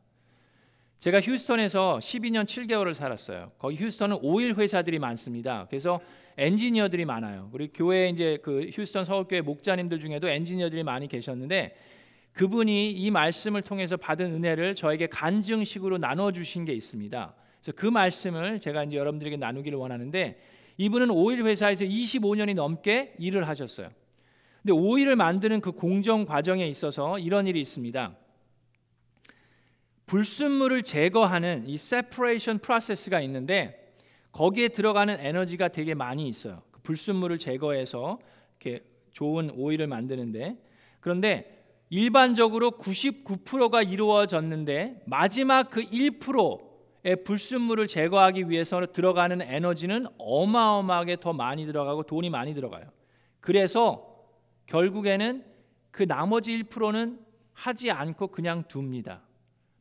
제가 0.99 1.23
휴스턴에서 1.23 1.99
12년 2.02 2.44
7개월을 2.44 2.92
살았어요. 2.92 3.52
거기 3.59 3.76
휴스턴은 3.76 4.18
오일 4.21 4.54
회사들이 4.54 4.99
많습니다. 4.99 5.66
그래서 5.71 6.00
엔지니어들이 6.37 7.06
많아요. 7.06 7.49
우리 7.54 7.68
교회 7.73 8.11
이제 8.11 8.38
그 8.42 8.71
휴스턴 8.73 9.06
서울교회 9.06 9.40
목자님들 9.40 9.99
중에도 9.99 10.28
엔지니어들이 10.28 10.82
많이 10.82 11.09
계셨는데 11.09 11.75
그분이 12.35 12.92
이 12.92 13.11
말씀을 13.11 13.62
통해서 13.62 13.97
받은 13.97 14.26
은혜를 14.26 14.75
저에게 14.75 15.06
간증식으로 15.06 15.97
나눠 15.97 16.32
주신 16.32 16.66
게 16.66 16.75
있습니다. 16.75 17.35
그래서 17.62 17.73
그 17.75 17.87
말씀을 17.87 18.61
제가 18.61 18.85
이제 18.85 18.99
여러분들에게 18.99 19.38
나누기를 19.38 19.78
원하는데 19.78 20.38
이분은 20.79 21.11
오일 21.11 21.45
회사에서 21.45 21.85
25년이 21.85 22.55
넘게 22.55 23.14
일을 23.19 23.49
하셨어요. 23.49 23.91
근데 24.62 24.73
오일을 24.73 25.17
만드는 25.17 25.61
그 25.61 25.73
공정 25.73 26.25
과정에 26.25 26.67
있어서 26.69 27.19
이런 27.19 27.47
일이 27.47 27.61
있습니다. 27.61 28.17
불순물을 30.07 30.83
제거하는 30.83 31.69
이 31.69 31.75
separation 31.75 32.61
process가 32.61 33.21
있는데 33.23 33.95
거기에 34.31 34.69
들어가는 34.69 35.17
에너지가 35.19 35.69
되게 35.69 35.95
많이 35.95 36.29
있어요. 36.29 36.62
그 36.71 36.81
불순물을 36.83 37.38
제거해서 37.38 38.19
이렇게 38.61 38.85
좋은 39.12 39.50
오일을 39.50 39.87
만드는데 39.87 40.57
그런데 41.00 41.64
일반적으로 41.91 42.71
99%가 42.73 43.83
이루어졌는데 43.83 45.02
마지막 45.07 45.71
그 45.71 45.83
1%의 45.83 46.72
불순물을 47.25 47.88
제거하기 47.88 48.49
위해서 48.49 48.87
들어가는 48.87 49.42
에너지는 49.42 50.06
어마어마하게 50.18 51.16
더 51.21 51.32
많이 51.32 51.66
들어가고 51.66 52.04
돈이 52.04 52.30
많이 52.30 52.54
들어가요. 52.54 52.85
그래서 53.40 54.09
결국에는 54.66 55.44
그 55.90 56.06
나머지 56.06 56.52
1%는 56.62 57.18
하지 57.52 57.90
않고 57.90 58.28
그냥 58.28 58.64
둡니다. 58.73 59.23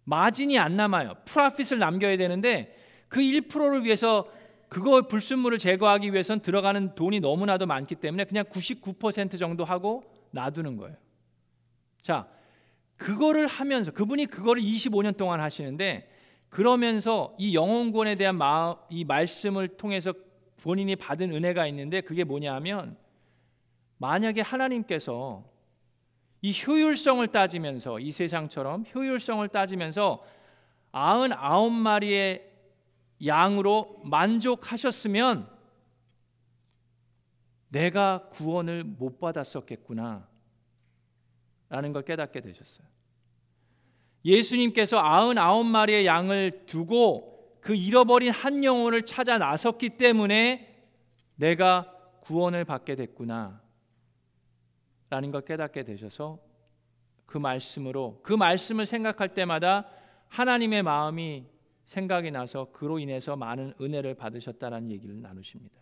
마진이 0.04 0.58
안 0.58 0.76
남아요. 0.76 1.14
프라핏을 1.26 1.80
남겨야 1.80 2.18
되는데 2.18 2.76
그 3.08 3.20
1%를 3.20 3.86
위해서 3.86 4.28
그거 4.68 5.02
불순물을 5.04 5.58
제거하기 5.58 6.14
위해선 6.14 6.42
들어가는 6.42 6.96
돈이 6.96 7.20
너무나도 7.20 7.66
많기 7.66 7.96
때문에 7.96 8.26
그냥 8.26 8.46
99% 8.46 9.38
정도 9.38 9.64
하고 9.64 10.04
놔두는 10.32 10.78
거예요. 10.78 10.96
자, 12.02 12.28
그거를 12.98 13.48
하면서 13.48 13.92
그분이 13.92 14.28
그거를 14.28 14.62
25년 14.62 15.18
동안 15.18 15.40
하시는데 15.40 16.11
그러면서 16.52 17.34
이 17.40 17.56
영혼권에 17.56 18.16
대한 18.16 18.38
마음, 18.38 18.76
이 18.90 19.06
말씀을 19.06 19.70
통해서 19.70 20.14
본인이 20.58 20.98
받은 20.98 21.34
은혜가 21.34 21.66
있는데 21.68 22.02
그게 22.02 22.26
뭐냐하면 22.26 22.98
만약에 23.98 24.42
하나님께서 24.42 25.46
이 26.42 26.54
효율성을 26.54 27.26
따지면서 27.30 28.00
이 28.00 28.12
세상처럼 28.12 28.84
효율성을 28.94 29.48
따지면서 29.48 30.26
아흔 30.92 31.32
아홉 31.32 31.72
마리의 31.72 32.52
양으로 33.26 34.02
만족하셨으면 34.04 35.50
내가 37.70 38.28
구원을 38.28 38.84
못 38.84 39.20
받았었겠구나 39.20 40.28
라는 41.70 41.94
걸 41.94 42.04
깨닫게 42.04 42.42
되셨어요. 42.42 42.91
예수님께서 44.24 45.00
아흔 45.00 45.38
아홉 45.38 45.66
마리의 45.66 46.06
양을 46.06 46.66
두고 46.66 47.58
그 47.60 47.76
잃어버린 47.76 48.32
한 48.32 48.64
영혼을 48.64 49.06
찾아 49.06 49.38
나섰기 49.38 49.98
때문에 49.98 50.68
내가 51.36 51.92
구원을 52.22 52.66
받게 52.66 52.96
됐구나 52.96 53.62
라는 55.10 55.32
걸 55.32 55.42
깨닫게 55.42 55.84
되셔서 55.84 56.40
그 57.26 57.38
말씀으로 57.38 58.20
그 58.24 58.34
말씀을 58.34 58.86
생각할 58.86 59.34
때마다 59.34 59.88
하나님의 60.28 60.84
마음이 60.84 61.46
생각이 61.86 62.32
나서 62.32 62.72
그로 62.72 63.00
인해서 63.00 63.36
많은 63.36 63.74
은혜를 63.82 64.16
받으셨다라는 64.16 64.92
얘기를 64.92 65.22
나누십니다. 65.22 65.82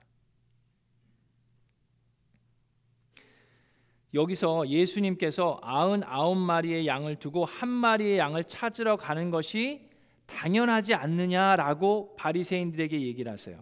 여기서 4.14 4.68
예수님께서 4.68 5.60
아흔 5.62 6.04
아홉 6.04 6.38
마리의 6.38 6.88
양을 6.88 7.18
두고 7.18 7.46
한 7.46 7.70
마리의 7.70 8.18
양을 8.18 8.46
찾으러 8.46 8.96
가는 8.96 9.30
것이 9.30 9.88
당연하지 10.26 10.94
않느냐라고 10.94 12.16
바리새인들에게 12.16 13.02
얘기를 13.02 13.32
하세요. 13.32 13.60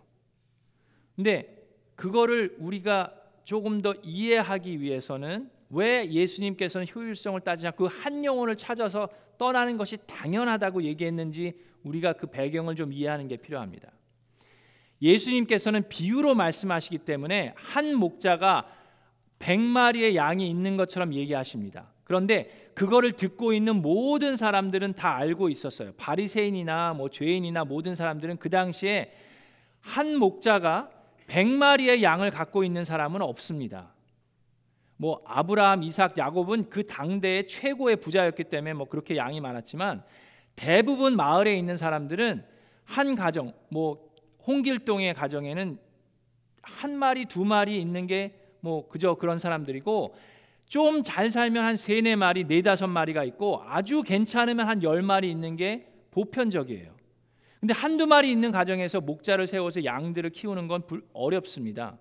근데 1.15 1.67
그거를 1.95 2.55
우리가 2.59 3.13
조금 3.43 3.81
더 3.81 3.93
이해하기 4.03 4.81
위해서는 4.81 5.49
왜 5.69 6.09
예수님께서는 6.09 6.87
효율성을 6.93 7.39
따지지 7.41 7.67
않고 7.67 7.89
그 7.89 7.89
한 7.89 8.23
영혼을 8.23 8.55
찾아서 8.55 9.09
떠나는 9.37 9.77
것이 9.77 9.97
당연하다고 10.07 10.83
얘기했는지 10.83 11.53
우리가 11.83 12.13
그 12.13 12.27
배경을 12.27 12.75
좀 12.75 12.91
이해하는 12.93 13.27
게 13.27 13.37
필요합니다. 13.37 13.91
예수님께서는 15.01 15.87
비유로 15.89 16.35
말씀하시기 16.35 16.99
때문에 16.99 17.53
한 17.55 17.95
목자가 17.95 18.65
100마리의 19.39 20.15
양이 20.15 20.49
있는 20.49 20.77
것처럼 20.77 21.13
얘기하십니다. 21.13 21.91
그런데 22.03 22.49
그거를 22.73 23.11
듣고 23.11 23.53
있는 23.53 23.81
모든 23.81 24.37
사람들은 24.37 24.93
다 24.93 25.15
알고 25.15 25.49
있었어요. 25.49 25.93
바리새인이나 25.97 26.93
뭐 26.93 27.09
죄인이나 27.09 27.65
모든 27.65 27.95
사람들은 27.95 28.37
그 28.37 28.49
당시에 28.49 29.11
한 29.81 30.17
목자가 30.17 30.89
100마리의 31.27 32.01
양을 32.01 32.31
갖고 32.31 32.63
있는 32.63 32.85
사람은 32.85 33.21
없습니다. 33.21 33.93
뭐 34.95 35.21
아브라함, 35.25 35.83
이삭, 35.83 36.17
야곱은 36.17 36.69
그 36.69 36.87
당대의 36.87 37.47
최고의 37.47 37.97
부자였기 37.97 38.45
때문에 38.45 38.73
뭐 38.73 38.87
그렇게 38.87 39.15
양이 39.15 39.39
많았지만 39.39 40.03
대부분 40.55 41.15
마을에 41.15 41.55
있는 41.55 41.77
사람들은 41.77 42.43
한 42.83 43.15
가정, 43.15 43.53
뭐 43.69 44.09
홍길동의 44.47 45.13
가정에는 45.13 45.77
한 46.61 46.97
마리, 46.97 47.25
두 47.25 47.45
마리 47.45 47.79
있는 47.79 48.07
게 48.07 48.39
뭐 48.67 48.87
그저 48.89 49.15
그런 49.15 49.39
사람들이고 49.39 50.13
좀 50.67 51.01
잘 51.03 51.31
살면 51.31 51.63
한 51.63 51.77
세네 51.77 52.17
마리, 52.17 52.43
네다섯 52.43 52.89
마리가 52.89 53.23
있고 53.23 53.63
아주 53.65 54.03
괜찮으면 54.03 54.67
한 54.67 54.83
열 54.83 55.01
마리 55.01 55.31
있는 55.31 55.55
게 55.55 55.87
보편적이에요. 56.11 56.91
근데 57.61 57.73
한두 57.73 58.05
마리 58.05 58.29
있는 58.31 58.51
가정에서 58.51 58.99
목자를 59.01 59.47
세워서 59.47 59.85
양들을 59.85 60.29
키우는 60.31 60.67
건 60.67 60.83
어렵습니다. 61.13 61.97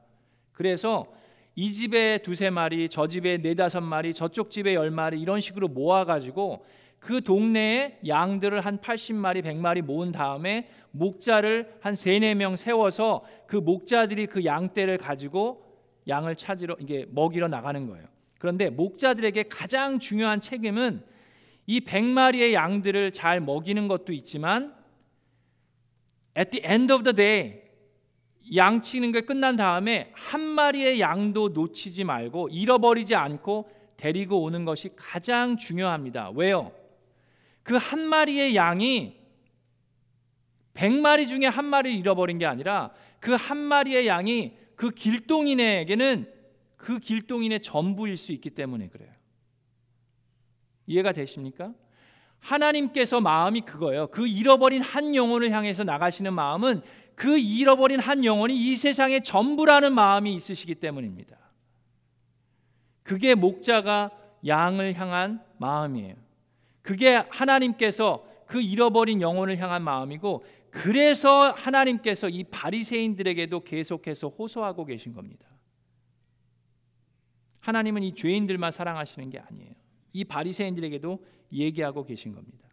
그래서 0.52 1.06
이 1.54 1.72
집에 1.72 2.18
두세 2.18 2.50
마리, 2.50 2.88
저 2.88 3.06
집에 3.06 3.38
네다섯 3.38 3.82
마리, 3.82 4.12
저쪽 4.12 4.50
집에 4.50 4.74
열 4.74 4.90
마리 4.90 5.20
이런 5.20 5.40
식으로 5.40 5.68
모아 5.68 6.04
가지고 6.04 6.64
그 6.98 7.22
동네에 7.22 8.00
양들을 8.06 8.60
한 8.60 8.78
80마리, 8.78 9.42
100마리 9.42 9.80
모은 9.80 10.12
다음에 10.12 10.68
목자를 10.90 11.76
한 11.80 11.94
세네 11.94 12.34
명 12.34 12.56
세워서 12.56 13.24
그 13.46 13.56
목자들이 13.56 14.26
그 14.26 14.44
양떼를 14.44 14.98
가지고 14.98 15.65
양을 16.08 16.36
찾으러 16.36 16.76
이게 16.80 17.06
먹이러 17.10 17.48
나가는 17.48 17.86
거예요. 17.86 18.06
그런데 18.38 18.70
목자들에게 18.70 19.44
가장 19.44 19.98
중요한 19.98 20.40
책임은 20.40 21.02
이 21.66 21.80
100마리의 21.80 22.52
양들을 22.52 23.12
잘 23.12 23.40
먹이는 23.40 23.88
것도 23.88 24.12
있지만 24.12 24.74
at 26.38 26.50
the 26.50 26.64
end 26.70 26.92
of 26.92 27.02
the 27.02 27.14
day 27.14 27.62
양 28.54 28.80
치는 28.80 29.10
게 29.10 29.22
끝난 29.22 29.56
다음에 29.56 30.12
한 30.14 30.40
마리의 30.40 31.00
양도 31.00 31.48
놓치지 31.48 32.04
말고 32.04 32.50
잃어버리지 32.50 33.16
않고 33.16 33.68
데리고 33.96 34.42
오는 34.42 34.64
것이 34.64 34.90
가장 34.94 35.56
중요합니다. 35.56 36.30
왜요? 36.34 36.70
그 37.64 37.76
한 37.76 37.98
마리의 38.00 38.54
양이 38.54 39.16
100마리 40.74 41.26
중에 41.26 41.46
한 41.46 41.64
마리를 41.64 41.98
잃어버린 41.98 42.38
게 42.38 42.46
아니라 42.46 42.92
그 43.18 43.32
한 43.34 43.56
마리의 43.56 44.06
양이 44.06 44.56
그 44.76 44.90
길동인에게는 44.90 46.32
그 46.76 46.98
길동인의 46.98 47.60
전부일 47.60 48.16
수 48.16 48.32
있기 48.32 48.50
때문에 48.50 48.88
그래요. 48.88 49.10
이해가 50.86 51.12
되십니까? 51.12 51.72
하나님께서 52.38 53.20
마음이 53.20 53.62
그거예요. 53.62 54.06
그 54.08 54.26
잃어버린 54.26 54.82
한 54.82 55.14
영혼을 55.14 55.50
향해서 55.50 55.82
나가시는 55.82 56.32
마음은 56.32 56.82
그 57.16 57.38
잃어버린 57.38 57.98
한 57.98 58.24
영혼이 58.24 58.54
이 58.54 58.76
세상의 58.76 59.24
전부라는 59.24 59.92
마음이 59.94 60.34
있으시기 60.34 60.76
때문입니다. 60.76 61.36
그게 63.02 63.34
목자가 63.34 64.10
양을 64.46 64.94
향한 64.94 65.42
마음이에요. 65.58 66.14
그게 66.82 67.16
하나님께서 67.30 68.24
그 68.46 68.60
잃어버린 68.60 69.20
영혼을 69.22 69.58
향한 69.58 69.82
마음이고 69.82 70.44
그래서 70.70 71.52
하나님께서 71.52 72.28
이 72.28 72.44
바리새인들에게도 72.44 73.60
계속해서 73.60 74.28
호소하고 74.28 74.84
계신 74.84 75.12
겁니다. 75.12 75.46
하나님은 77.60 78.02
이 78.02 78.14
죄인들만 78.14 78.72
사랑하시는 78.72 79.30
게 79.30 79.38
아니에요. 79.38 79.72
이 80.12 80.24
바리새인들에게도 80.24 81.24
얘기하고 81.52 82.04
계신 82.04 82.32
겁니다. 82.32 82.68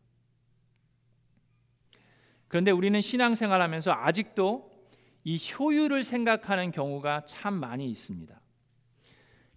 그런데 2.47 2.71
우리는 2.71 3.01
신앙생활하면서 3.01 3.91
아직도 3.91 4.71
이 5.23 5.39
효율을 5.39 6.03
생각하는 6.03 6.71
경우가 6.71 7.25
참 7.25 7.55
많이 7.55 7.89
있습니다. 7.89 8.39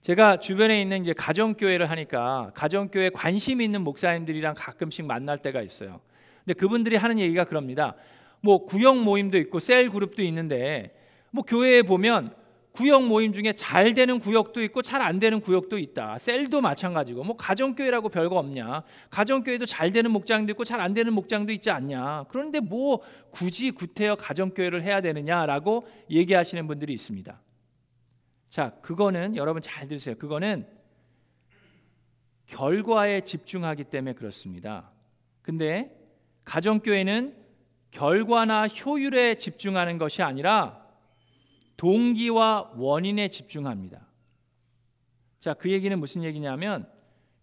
제가 0.01 0.38
주변에 0.38 0.81
있는 0.81 1.03
이제 1.03 1.12
가정교회를 1.12 1.90
하니까 1.90 2.53
가정교회 2.55 3.11
관심 3.11 3.61
있는 3.61 3.83
목사님들이랑 3.83 4.55
가끔씩 4.57 5.05
만날 5.05 5.38
때가 5.38 5.62
있어요. 5.62 6.01
근데 6.44 6.55
그분들이 6.55 6.94
하는 6.96 7.18
얘기가 7.18 7.44
그럽니다. 7.44 7.96
뭐 8.40 8.64
구역 8.64 8.99
모임도 8.99 9.38
있고 9.38 9.61
셀 9.61 9.90
그룹도 9.90 10.22
있는데 10.22 10.94
뭐 11.31 11.44
교회에 11.44 11.83
보면 11.83 12.35
구역 12.72 13.07
모임 13.07 13.33
중에 13.33 13.55
잘 13.55 13.94
되는 13.94 14.18
구역도 14.18 14.62
있고 14.64 14.83
잘 14.83 15.01
안 15.01 15.18
되는 15.18 15.40
구역도 15.40 15.79
있다. 15.79 16.18
셀도 16.18 16.61
마찬가지고 16.61 17.25
뭐 17.25 17.35
가정교회라고 17.37 18.11
별거 18.11 18.37
없냐. 18.37 18.83
가정교회도 19.09 19.64
잘 19.64 19.92
되는 19.92 20.11
목장도 20.11 20.53
있고 20.53 20.64
잘 20.64 20.81
안 20.83 20.92
되는 20.92 21.12
목장도 21.14 21.53
있지 21.53 21.70
않냐. 21.70 22.27
그런데 22.29 22.61
뭐 22.61 23.01
굳이 23.31 23.70
구태여 23.70 24.16
가정교회를 24.16 24.83
해야 24.83 25.01
되느냐라고 25.01 25.87
얘기하시는 26.11 26.66
분들이 26.66 26.92
있습니다. 26.92 27.40
자, 28.51 28.70
그거는 28.83 29.37
여러분 29.37 29.62
잘 29.62 29.88
들으세요. 29.88 30.14
그거는 30.16 30.66
결과에 32.44 33.22
집중하기 33.22 33.85
때문에 33.85 34.12
그렇습니다. 34.12 34.90
근데 35.40 35.96
가정교회는 36.44 37.45
결과나 37.90 38.68
효율에 38.68 39.37
집중하는 39.37 39.99
것이 39.99 40.22
아니라 40.22 40.85
동기와 41.77 42.72
원인에 42.77 43.29
집중합니다. 43.29 44.07
자, 45.40 45.55
그 45.55 45.70
얘기는 45.70 45.99
무슨 45.99 46.25
얘기냐면 46.25 46.88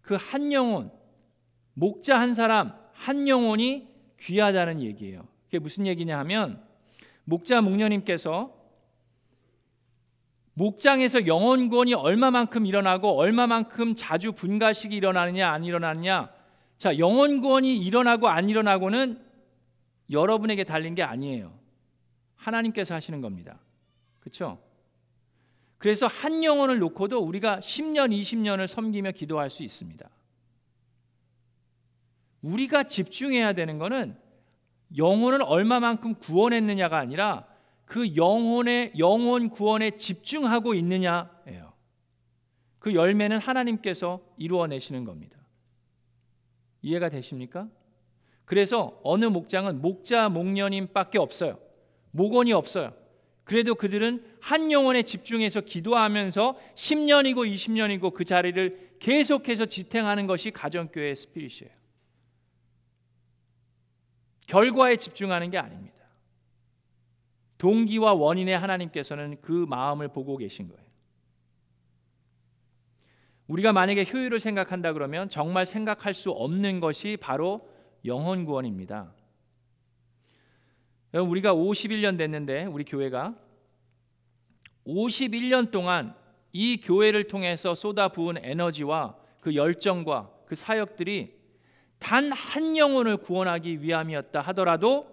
그 0.01 0.15
한 0.15 0.51
영혼, 0.51 0.91
목자 1.73 2.19
한 2.19 2.33
사람, 2.33 2.73
한 2.93 3.27
영혼이 3.27 3.87
귀하다는 4.19 4.81
얘기예요. 4.81 5.27
그게 5.45 5.59
무슨 5.59 5.87
얘기냐 5.87 6.17
하면 6.19 6.63
목자 7.25 7.61
목녀님께서 7.61 8.53
목장에서 10.55 11.25
영혼 11.25 11.69
구원이 11.69 11.93
얼마만큼 11.93 12.65
일어나고 12.65 13.17
얼마만큼 13.17 13.95
자주 13.95 14.33
분가식이 14.33 14.95
일어나느냐 14.95 15.49
안 15.49 15.63
일어나느냐 15.63 16.31
자 16.77 16.97
영혼 16.99 17.41
구원이 17.41 17.77
일어나고 17.77 18.27
안 18.27 18.49
일어나고는 18.49 19.19
여러분에게 20.09 20.63
달린 20.63 20.95
게 20.95 21.03
아니에요 21.03 21.57
하나님께서 22.35 22.95
하시는 22.95 23.21
겁니다 23.21 23.59
그렇죠 24.19 24.61
그래서 25.77 26.07
한 26.07 26.43
영혼을 26.43 26.79
놓고도 26.79 27.19
우리가 27.19 27.59
10년 27.59 28.11
20년을 28.11 28.67
섬기며 28.67 29.11
기도할 29.11 29.49
수 29.49 29.63
있습니다 29.63 30.09
우리가 32.41 32.83
집중해야 32.83 33.53
되는 33.53 33.77
거는 33.79 34.17
영혼을 34.97 35.41
얼마만큼 35.43 36.15
구원했느냐가 36.15 36.97
아니라 36.97 37.47
그 37.85 38.15
영혼의 38.15 38.93
영혼 38.97 39.49
구원에 39.49 39.91
집중하고 39.91 40.73
있느냐예요. 40.73 41.73
그 42.79 42.93
열매는 42.93 43.39
하나님께서 43.39 44.21
이루어내시는 44.37 45.05
겁니다. 45.05 45.37
이해가 46.81 47.09
되십니까? 47.09 47.69
그래서 48.45 48.99
어느 49.03 49.25
목장은 49.25 49.81
목자 49.81 50.29
목녀님밖에 50.29 51.17
없어요. 51.17 51.59
목원이 52.11 52.53
없어요. 52.53 52.93
그래도 53.43 53.75
그들은 53.75 54.23
한 54.39 54.71
영혼에 54.71 55.03
집중해서 55.03 55.61
기도하면서 55.61 56.57
10년이고 56.75 57.51
20년이고 57.53 58.13
그 58.13 58.23
자리를 58.23 58.97
계속해서 58.99 59.65
지탱하는 59.65 60.27
것이 60.27 60.51
가정교회의 60.51 61.15
스피릿이에요. 61.15 61.71
결과에 64.45 64.95
집중하는 64.97 65.49
게 65.49 65.57
아닙니다. 65.57 65.93
동기와 67.57 68.13
원인의 68.13 68.57
하나님께서는 68.57 69.37
그 69.41 69.51
마음을 69.51 70.09
보고 70.09 70.37
계신 70.37 70.67
거예요. 70.67 70.83
우리가 73.47 73.73
만약에 73.73 74.05
효율을 74.11 74.39
생각한다 74.39 74.93
그러면 74.93 75.29
정말 75.29 75.65
생각할 75.65 76.13
수 76.13 76.31
없는 76.31 76.79
것이 76.79 77.17
바로 77.19 77.69
영혼 78.05 78.45
구원입니다. 78.45 79.13
여러분 81.13 81.31
우리가 81.31 81.53
51년 81.53 82.17
됐는데 82.17 82.65
우리 82.65 82.83
교회가 82.83 83.35
51년 84.85 85.71
동안 85.71 86.15
이 86.51 86.81
교회를 86.81 87.27
통해서 87.27 87.75
쏟아부은 87.75 88.37
에너지와 88.43 89.17
그 89.39 89.55
열정과 89.55 90.31
그 90.45 90.55
사역들이 90.55 91.41
단 91.99 92.31
한 92.53 92.77
영혼을 92.77 93.17
구원하기 93.17 93.81
위함이었다 93.81 94.41
하더라도 94.41 95.07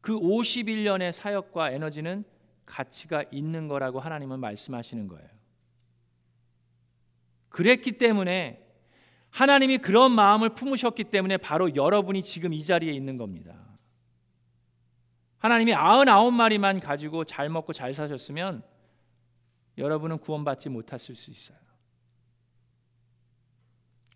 그 0.00 0.12
51년의 0.12 1.12
사역과 1.12 1.70
에너지는 1.70 2.24
가치가 2.66 3.24
있는 3.30 3.68
거라고 3.68 3.98
하나님은 3.98 4.40
말씀하시는 4.40 5.08
거예요. 5.08 5.28
그랬기 7.48 7.92
때문에 7.92 8.67
하나님이 9.30 9.78
그런 9.78 10.12
마음을 10.12 10.50
품으셨기 10.50 11.04
때문에 11.04 11.36
바로 11.36 11.74
여러분이 11.74 12.22
지금 12.22 12.52
이 12.52 12.64
자리에 12.64 12.92
있는 12.92 13.16
겁니다. 13.16 13.54
하나님이 15.38 15.72
99마리만 15.72 16.80
가지고 16.80 17.24
잘 17.24 17.48
먹고 17.48 17.72
잘 17.72 17.94
사셨으면 17.94 18.62
여러분은 19.76 20.18
구원받지 20.18 20.68
못했을 20.68 21.14
수 21.14 21.30
있어요. 21.30 21.58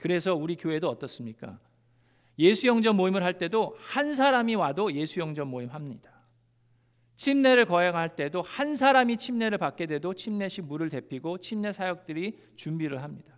그래서 0.00 0.34
우리 0.34 0.56
교회도 0.56 0.88
어떻습니까? 0.88 1.60
예수 2.38 2.66
영접 2.66 2.96
모임을 2.96 3.22
할 3.22 3.38
때도 3.38 3.76
한 3.78 4.16
사람이 4.16 4.56
와도 4.56 4.92
예수 4.94 5.20
영접 5.20 5.46
모임 5.46 5.68
합니다. 5.68 6.10
침례를 7.16 7.66
거행할 7.66 8.16
때도 8.16 8.42
한 8.42 8.74
사람이 8.74 9.18
침례를 9.18 9.58
받게 9.58 9.86
돼도 9.86 10.14
침례식 10.14 10.64
물을 10.64 10.88
데피고 10.88 11.38
침례 11.38 11.72
사역들이 11.72 12.36
준비를 12.56 13.00
합니다. 13.00 13.32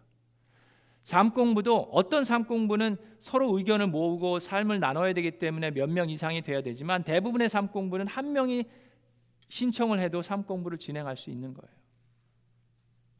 삶 1.05 1.31
공부도 1.33 1.91
어떤 1.93 2.25
삶 2.25 2.45
공부는 2.45 2.97
서로 3.21 3.57
의견을 3.57 3.87
모으고 3.87 4.41
삶을 4.41 4.81
나눠야 4.81 5.13
되기 5.13 5.39
때문에 5.39 5.71
몇 5.71 5.91
명 5.91 6.09
이상이 6.11 6.41
돼야 6.43 6.63
되지만 6.63 7.05
대부분의 7.05 7.49
삶 7.51 7.69
공부는 7.69 8.07
한 8.07 8.33
명이 8.33 8.65
신청을 9.49 10.01
해도 10.01 10.23
삶 10.23 10.45
공부를 10.45 10.79
진행할 10.79 11.17
수 11.17 11.31
있는 11.31 11.53
거예요. 11.53 11.73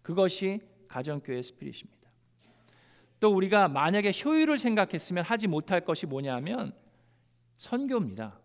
그것이 0.01 0.61
가정교회 0.89 1.43
스피릿입니다. 1.43 2.09
또 3.21 3.35
우리가 3.35 3.69
만약에 3.69 4.13
효율을 4.25 4.59
생각했으면 4.59 5.23
하지 5.23 5.47
못할 5.47 5.83
것이 5.83 6.07
뭐냐면 6.07 6.73
선교입니다. 7.59 8.39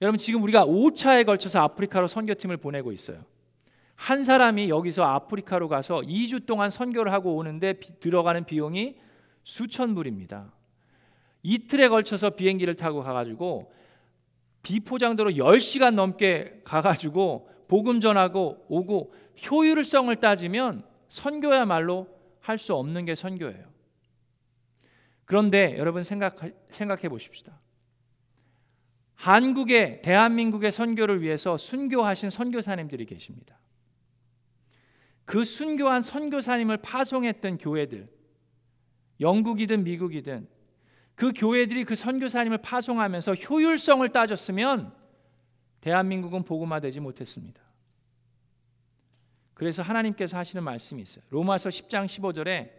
여러분 0.00 0.16
지금 0.18 0.42
우리가 0.42 0.64
5차에 0.64 1.26
걸쳐서 1.26 1.60
아프리카로 1.60 2.08
선교팀을 2.08 2.56
보내고 2.56 2.92
있어요. 2.92 3.24
한 3.98 4.22
사람이 4.22 4.68
여기서 4.68 5.02
아프리카로 5.02 5.68
가서 5.68 5.96
2주 6.02 6.46
동안 6.46 6.70
선교를 6.70 7.12
하고 7.12 7.34
오는데 7.34 7.74
비, 7.74 7.98
들어가는 7.98 8.44
비용이 8.44 8.94
수천 9.42 9.96
불입니다. 9.96 10.52
이틀에 11.42 11.88
걸쳐서 11.88 12.30
비행기를 12.30 12.76
타고 12.76 13.02
가가지고 13.02 13.72
비포장도로 14.62 15.32
10시간 15.32 15.94
넘게 15.94 16.60
가가지고 16.62 17.50
복음 17.66 18.00
전하고 18.00 18.64
오고 18.68 19.12
효율성을 19.50 20.14
따지면 20.16 20.84
선교야말로 21.08 22.06
할 22.40 22.56
수 22.58 22.74
없는 22.74 23.04
게 23.04 23.16
선교예요. 23.16 23.66
그런데 25.24 25.76
여러분 25.76 26.04
생각 26.04 26.36
생각해 26.70 27.08
보십시다. 27.08 27.60
한국의 29.16 30.02
대한민국의 30.02 30.70
선교를 30.70 31.20
위해서 31.20 31.58
순교하신 31.58 32.30
선교사님들이 32.30 33.04
계십니다. 33.04 33.58
그 35.28 35.44
순교한 35.44 36.00
선교사님을 36.00 36.78
파송했던 36.78 37.58
교회들 37.58 38.08
영국이든 39.20 39.84
미국이든 39.84 40.48
그 41.14 41.34
교회들이 41.36 41.84
그 41.84 41.96
선교사님을 41.96 42.58
파송하면서 42.62 43.34
효율성을 43.34 44.08
따졌으면 44.08 44.90
대한민국은 45.82 46.44
복음화되지 46.44 47.00
못했습니다. 47.00 47.60
그래서 49.52 49.82
하나님께서 49.82 50.38
하시는 50.38 50.64
말씀이 50.64 51.02
있어요. 51.02 51.22
로마서 51.28 51.68
10장 51.68 52.06
15절에 52.06 52.70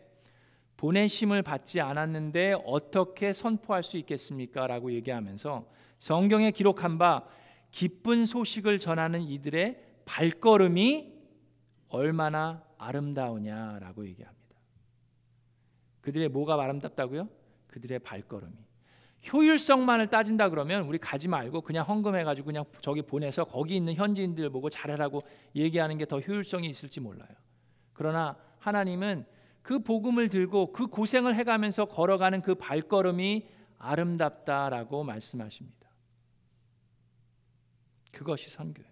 보내심을 0.75 1.43
받지 1.43 1.79
않았는데 1.79 2.55
어떻게 2.65 3.31
선포할 3.31 3.83
수 3.83 3.95
있겠습니까? 3.97 4.65
라고 4.65 4.91
얘기하면서 4.91 5.69
성경에 5.99 6.49
기록한 6.49 6.97
바 6.97 7.27
기쁜 7.69 8.25
소식을 8.25 8.79
전하는 8.79 9.21
이들의 9.21 9.79
발걸음이 10.05 11.18
얼마나 11.89 12.63
아름다우냐라고 12.77 14.05
얘기합니다. 14.07 14.39
그들의 16.01 16.29
뭐가 16.29 16.61
아름답다고요? 16.61 17.27
그들의 17.67 17.99
발걸음이. 17.99 18.55
효율성만을 19.33 20.07
따진다 20.07 20.49
그러면 20.49 20.85
우리 20.85 20.97
가지 20.97 21.27
말고 21.27 21.61
그냥 21.61 21.85
헌금해 21.85 22.23
가지고 22.23 22.45
그냥 22.45 22.63
저기 22.81 23.01
보내서 23.01 23.43
거기 23.43 23.75
있는 23.75 23.93
현지인들 23.93 24.49
보고 24.49 24.69
잘하라고 24.69 25.21
얘기하는 25.55 25.97
게 25.97 26.05
더 26.05 26.19
효율성이 26.19 26.69
있을지 26.69 26.99
몰라요. 27.01 27.29
그러나 27.93 28.37
하나님은 28.59 29.25
그 29.61 29.79
복음을 29.79 30.29
들고 30.29 30.71
그 30.71 30.87
고생을 30.87 31.35
해 31.35 31.43
가면서 31.43 31.85
걸어가는 31.85 32.41
그 32.41 32.55
발걸음이 32.55 33.47
아름답다라고 33.77 35.03
말씀하십니다. 35.03 35.89
그것이 38.11 38.49
선교예요. 38.49 38.89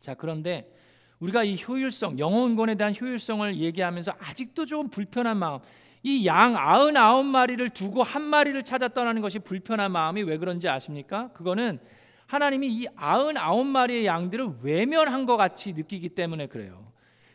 자, 0.00 0.14
그런데 0.14 0.72
우리가 1.18 1.44
이 1.44 1.56
효율성, 1.62 2.18
영혼권에 2.18 2.76
대한 2.76 2.94
효율성을 2.98 3.56
얘기하면서 3.56 4.14
아직도 4.18 4.66
좀 4.66 4.88
불편한 4.88 5.36
마음, 5.36 5.58
이 6.02 6.26
양 6.26 6.56
아흔아홉 6.56 7.26
마리를 7.26 7.70
두고 7.70 8.02
한 8.02 8.22
마리를 8.22 8.62
찾아 8.64 8.88
떠나는 8.88 9.20
것이 9.20 9.38
불편한 9.40 9.90
마음이 9.92 10.22
왜 10.22 10.38
그런지 10.38 10.68
아십니까? 10.68 11.30
그거는 11.32 11.78
하나님이 12.26 12.68
이 12.68 12.86
아흔아홉 12.94 13.66
마리의 13.66 14.06
양들을 14.06 14.58
외면한 14.62 15.26
것 15.26 15.36
같이 15.36 15.72
느끼기 15.72 16.10
때문에 16.10 16.46
그래요. 16.46 16.92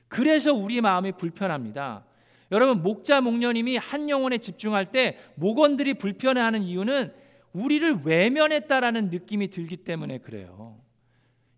그래서 0.08 0.54
우리 0.54 0.80
마음이 0.82 1.14
불편합니다. 1.14 2.06
여러분 2.52 2.84
목자 2.84 3.22
목녀님이 3.22 3.78
한 3.78 4.10
영혼에 4.10 4.38
집중할 4.38 4.92
때 4.92 5.18
목원들이 5.36 5.96
불편해하는 5.96 6.62
이유는 6.62 7.12
우리를 7.52 8.02
외면했다라는 8.04 9.10
느낌이 9.10 9.50
들기 9.50 9.78
때문에 9.78 10.20
그래요. 10.20 10.78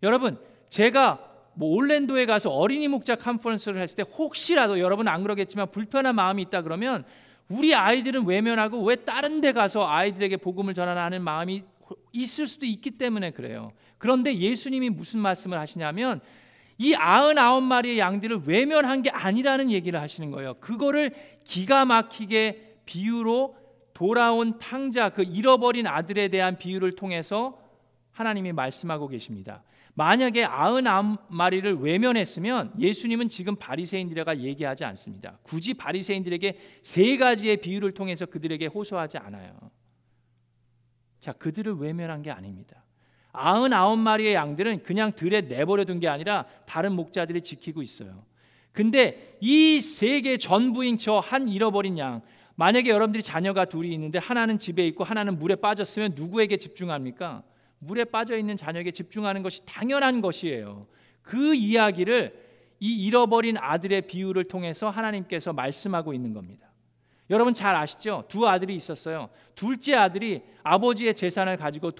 여러분 0.03 0.39
제가 0.69 1.19
뭐 1.53 1.75
올랜도에 1.75 2.25
가서 2.25 2.49
어린이 2.49 2.87
목자 2.87 3.15
컨퍼런스를 3.15 3.81
했을 3.81 3.95
때 3.95 4.03
혹시라도 4.03 4.79
여러분 4.79 5.07
안 5.07 5.23
그러겠지만 5.23 5.71
불편한 5.71 6.15
마음이 6.15 6.41
있다 6.43 6.61
그러면 6.61 7.05
우리 7.47 7.73
아이들은 7.73 8.25
외면하고 8.25 8.83
왜 8.83 8.95
다른 8.95 9.39
데 9.39 9.51
가서 9.51 9.87
아이들에게 9.87 10.37
복음을 10.37 10.73
전하는 10.73 11.21
마음이 11.23 11.63
있을 12.11 12.47
수도 12.47 12.65
있기 12.65 12.91
때문에 12.91 13.31
그래요. 13.31 13.71
그런데 13.97 14.35
예수님이 14.35 14.89
무슨 14.89 15.19
말씀을 15.19 15.59
하시냐면 15.59 16.21
이 16.77 16.93
아흔아홉 16.93 17.63
마리의 17.63 17.99
양들을 17.99 18.41
외면한 18.45 19.01
게 19.01 19.09
아니라는 19.09 19.71
얘기를 19.71 20.01
하시는 20.01 20.29
거예요. 20.31 20.55
그거를 20.55 21.11
기가 21.43 21.85
막히게 21.85 22.79
비유로 22.85 23.55
돌아온 23.93 24.57
탕자 24.59 25.09
그 25.09 25.23
잃어버린 25.23 25.87
아들에 25.87 26.27
대한 26.27 26.57
비유를 26.57 26.95
통해서 26.95 27.61
하나님이 28.11 28.51
말씀하고 28.51 29.07
계십니다. 29.07 29.63
만약에 29.95 30.43
아흔아홉 30.43 31.19
마리를 31.29 31.79
외면했으면 31.79 32.73
예수님은 32.77 33.29
지금 33.29 33.55
바리새인들에게 33.55 34.41
얘기하지 34.41 34.83
않습니다. 34.83 35.39
굳이 35.41 35.73
바리새인들에게 35.73 36.59
세 36.83 37.17
가지의 37.17 37.57
비유를 37.57 37.93
통해서 37.93 38.25
그들에게 38.25 38.65
호소하지 38.67 39.17
않아요. 39.17 39.57
자, 41.21 41.31
그들을 41.31 41.75
외면한 41.75 42.23
게 42.23 42.31
아닙니다. 42.31 42.83
아흔아홉 43.31 43.97
마리의 43.99 44.33
양들은 44.33 44.83
그냥 44.83 45.13
들에 45.13 45.41
내버려 45.41 45.85
둔 45.85 45.99
게 46.01 46.07
아니라 46.09 46.45
다른 46.65 46.93
목자들이 46.93 47.41
지키고 47.41 47.81
있어요. 47.81 48.25
근데 48.73 49.37
이 49.39 49.79
세계 49.79 50.37
전부인 50.37 50.97
저 50.97 51.19
한 51.21 51.47
잃어버린 51.47 51.97
양 51.97 52.21
만약에 52.55 52.89
여러분들이 52.89 53.23
자녀가 53.23 53.63
둘이 53.63 53.93
있는데 53.93 54.19
하나는 54.19 54.59
집에 54.59 54.85
있고 54.87 55.05
하나는 55.05 55.39
물에 55.39 55.55
빠졌으면 55.55 56.13
누구에게 56.15 56.57
집중합니까? 56.57 57.43
물에 57.85 58.05
빠져 58.05 58.37
있는 58.37 58.57
자녀에게 58.57 58.91
집중하는 58.91 59.43
것이 59.43 59.65
당연한 59.65 60.21
것이에요. 60.21 60.87
그 61.21 61.53
이야기를 61.53 62.45
이 62.79 63.05
잃어버린 63.05 63.57
아들의 63.57 64.01
비유를 64.03 64.45
통해서 64.45 64.89
하나님께서 64.89 65.53
말씀하고 65.53 66.13
있는 66.13 66.33
겁니다. 66.33 66.67
여러분 67.29 67.53
잘 67.53 67.75
아시죠? 67.75 68.25
두 68.27 68.47
아들이 68.47 68.75
있었어요. 68.75 69.29
둘째 69.55 69.95
아들이 69.95 70.43
아버지의 70.63 71.15
재산을 71.15 71.57
가지고 71.57 71.91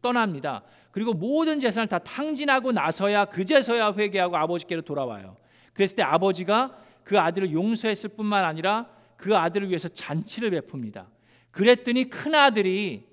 떠납니다. 0.00 0.62
그리고 0.92 1.12
모든 1.12 1.58
재산을 1.58 1.88
다 1.88 1.98
탕진하고 1.98 2.72
나서야 2.72 3.26
그제서야 3.26 3.94
회개하고 3.96 4.36
아버지께로 4.36 4.82
돌아와요. 4.82 5.36
그랬을 5.72 5.96
때 5.96 6.02
아버지가 6.02 6.76
그 7.02 7.18
아들을 7.18 7.52
용서했을 7.52 8.10
뿐만 8.10 8.44
아니라 8.44 8.88
그 9.16 9.36
아들을 9.36 9.68
위해서 9.68 9.88
잔치를 9.88 10.50
베풉니다. 10.50 11.06
그랬더니 11.50 12.08
큰 12.10 12.34
아들이 12.34 13.08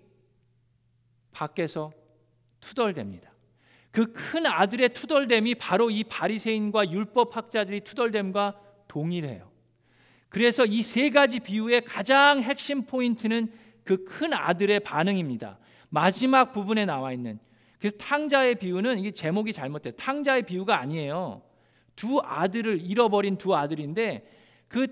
밖에서 1.32 1.92
투덜댑니다. 2.66 3.28
그 3.92 4.12
큰 4.12 4.46
아들의 4.46 4.90
투덜댐이 4.90 5.56
바로 5.56 5.90
이 5.90 6.04
바리새인과 6.04 6.92
율법 6.92 7.36
학자들이 7.38 7.82
투덜댐과 7.82 8.60
동일해요. 8.88 9.50
그래서 10.30 10.66
이 10.66 10.82
세 10.82 11.10
가지 11.10 11.40
비유의 11.40 11.82
가장 11.86 12.42
핵심 12.42 12.86
포인트는 12.86 13.52
그 13.86 14.04
큰 14.04 14.34
아들의 14.34 14.80
반응입니다. 14.82 15.60
마지막 15.90 16.52
부분에 16.52 16.86
나와 16.86 17.14
있는 17.14 17.40
그래서 17.80 17.96
탕자의 17.98 18.56
비유는 18.56 19.00
이게 19.00 19.12
제목이 19.12 19.54
잘못돼. 19.54 19.92
탕자의 19.92 20.44
비유가 20.44 20.80
아니에요. 20.80 21.42
두 21.96 22.20
아들을 22.22 22.82
잃어버린 22.82 23.38
두 23.38 23.56
아들인데 23.56 24.28
그 24.68 24.88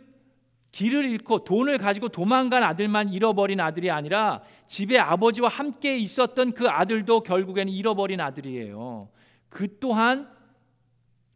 길을 0.74 1.06
잃고 1.06 1.44
돈을 1.44 1.78
가지고 1.78 2.10
도망간 2.10 2.64
아들만 2.64 3.14
잃어버린 3.14 3.60
아들이 3.60 3.92
아니라 3.92 4.42
집에 4.66 4.98
아버지와 4.98 5.48
함께 5.48 5.98
있었던 5.98 6.54
그 6.54 6.68
아들도 6.68 7.22
결국에는 7.22 7.72
잃어버린 7.72 8.20
아들이에요. 8.20 9.08
그 9.50 9.80
또한 9.80 10.28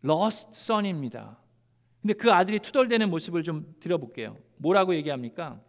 lost 0.04 0.50
son입니다. 0.54 1.38
근데 2.02 2.16
그 2.16 2.34
아들이 2.34 2.58
투덜대는 2.58 3.12
모습을 3.12 3.44
좀 3.44 3.76
드려볼게요. 3.80 4.38
뭐라고 4.58 4.96
얘기합니까? 4.96 5.60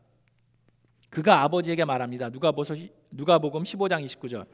그가 1.10 1.42
아버지에게 1.42 1.84
말합니다. 1.84 2.30
누가복음 2.30 3.64
15장 3.64 4.02
29절. 4.02 4.46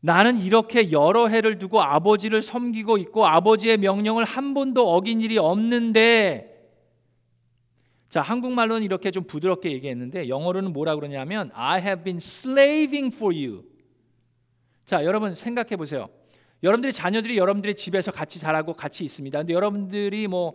나는 0.00 0.38
이렇게 0.38 0.92
여러 0.92 1.28
해를 1.28 1.58
두고 1.58 1.80
아버지를 1.80 2.42
섬기고 2.42 2.98
있고 2.98 3.26
아버지의 3.26 3.78
명령을 3.78 4.24
한 4.24 4.52
번도 4.52 4.94
어긴 4.94 5.22
일이 5.22 5.38
없는데 5.38 6.57
자, 8.08 8.22
한국말로는 8.22 8.82
이렇게 8.84 9.10
좀 9.10 9.24
부드럽게 9.24 9.70
얘기했는데 9.72 10.28
영어로는 10.28 10.72
뭐라 10.72 10.94
그러냐면 10.96 11.50
I 11.54 11.80
have 11.80 12.04
been 12.04 12.16
slaving 12.16 13.14
for 13.14 13.34
you. 13.34 13.64
자, 14.86 15.04
여러분 15.04 15.34
생각해 15.34 15.76
보세요. 15.76 16.08
여러분들의 16.62 16.92
자녀들이 16.92 17.36
여러분들의 17.36 17.76
집에서 17.76 18.10
같이 18.10 18.38
자라고 18.38 18.72
같이 18.72 19.04
있습니다. 19.04 19.38
근데 19.38 19.52
여러분들이 19.52 20.26
뭐 20.26 20.54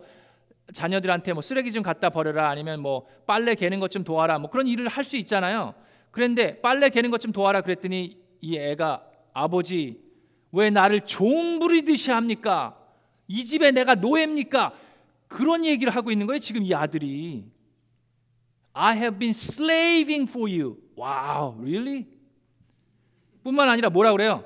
자녀들한테 0.72 1.32
뭐 1.32 1.42
쓰레기 1.42 1.70
좀 1.72 1.82
갖다 1.82 2.10
버려라 2.10 2.48
아니면 2.50 2.80
뭐 2.80 3.06
빨래 3.26 3.54
개는 3.54 3.80
것 3.80 3.88
좀 3.88 4.02
도와라 4.02 4.38
뭐 4.38 4.50
그런 4.50 4.66
일을 4.66 4.88
할 4.88 5.04
수 5.04 5.16
있잖아요. 5.16 5.74
그런데 6.10 6.60
빨래 6.60 6.88
개는 6.90 7.10
것 7.10 7.18
좀 7.18 7.32
도와라 7.32 7.60
그랬더니 7.60 8.18
이 8.40 8.56
애가 8.58 9.04
아버지 9.32 10.00
왜 10.52 10.70
나를 10.70 11.02
종 11.02 11.58
부리듯이 11.58 12.10
합니까? 12.10 12.76
이 13.28 13.44
집에 13.44 13.70
내가 13.70 13.94
노예입니까? 13.94 14.72
그런 15.28 15.64
얘기를 15.64 15.94
하고 15.94 16.10
있는 16.10 16.26
거예요. 16.26 16.38
지금 16.38 16.62
이 16.62 16.74
아들이 16.74 17.44
I 18.72 18.96
have 18.96 19.18
been 19.18 19.30
slaving 19.30 20.28
for 20.28 20.50
you. 20.50 20.76
Wow, 20.96 21.56
really? 21.60 22.06
뿐만 23.42 23.68
아니라 23.68 23.90
뭐라 23.90 24.12
그래요? 24.12 24.44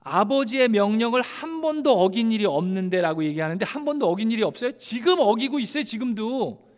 아버지의 0.00 0.68
명령을 0.68 1.22
한 1.22 1.60
번도 1.60 1.92
어긴 1.92 2.32
일이 2.32 2.44
없는데라고 2.44 3.24
얘기하는데 3.24 3.64
한 3.64 3.84
번도 3.84 4.08
어긴 4.08 4.30
일이 4.30 4.42
없어요? 4.42 4.76
지금 4.76 5.20
어기고 5.20 5.60
있어요. 5.60 5.82
지금도 5.82 6.72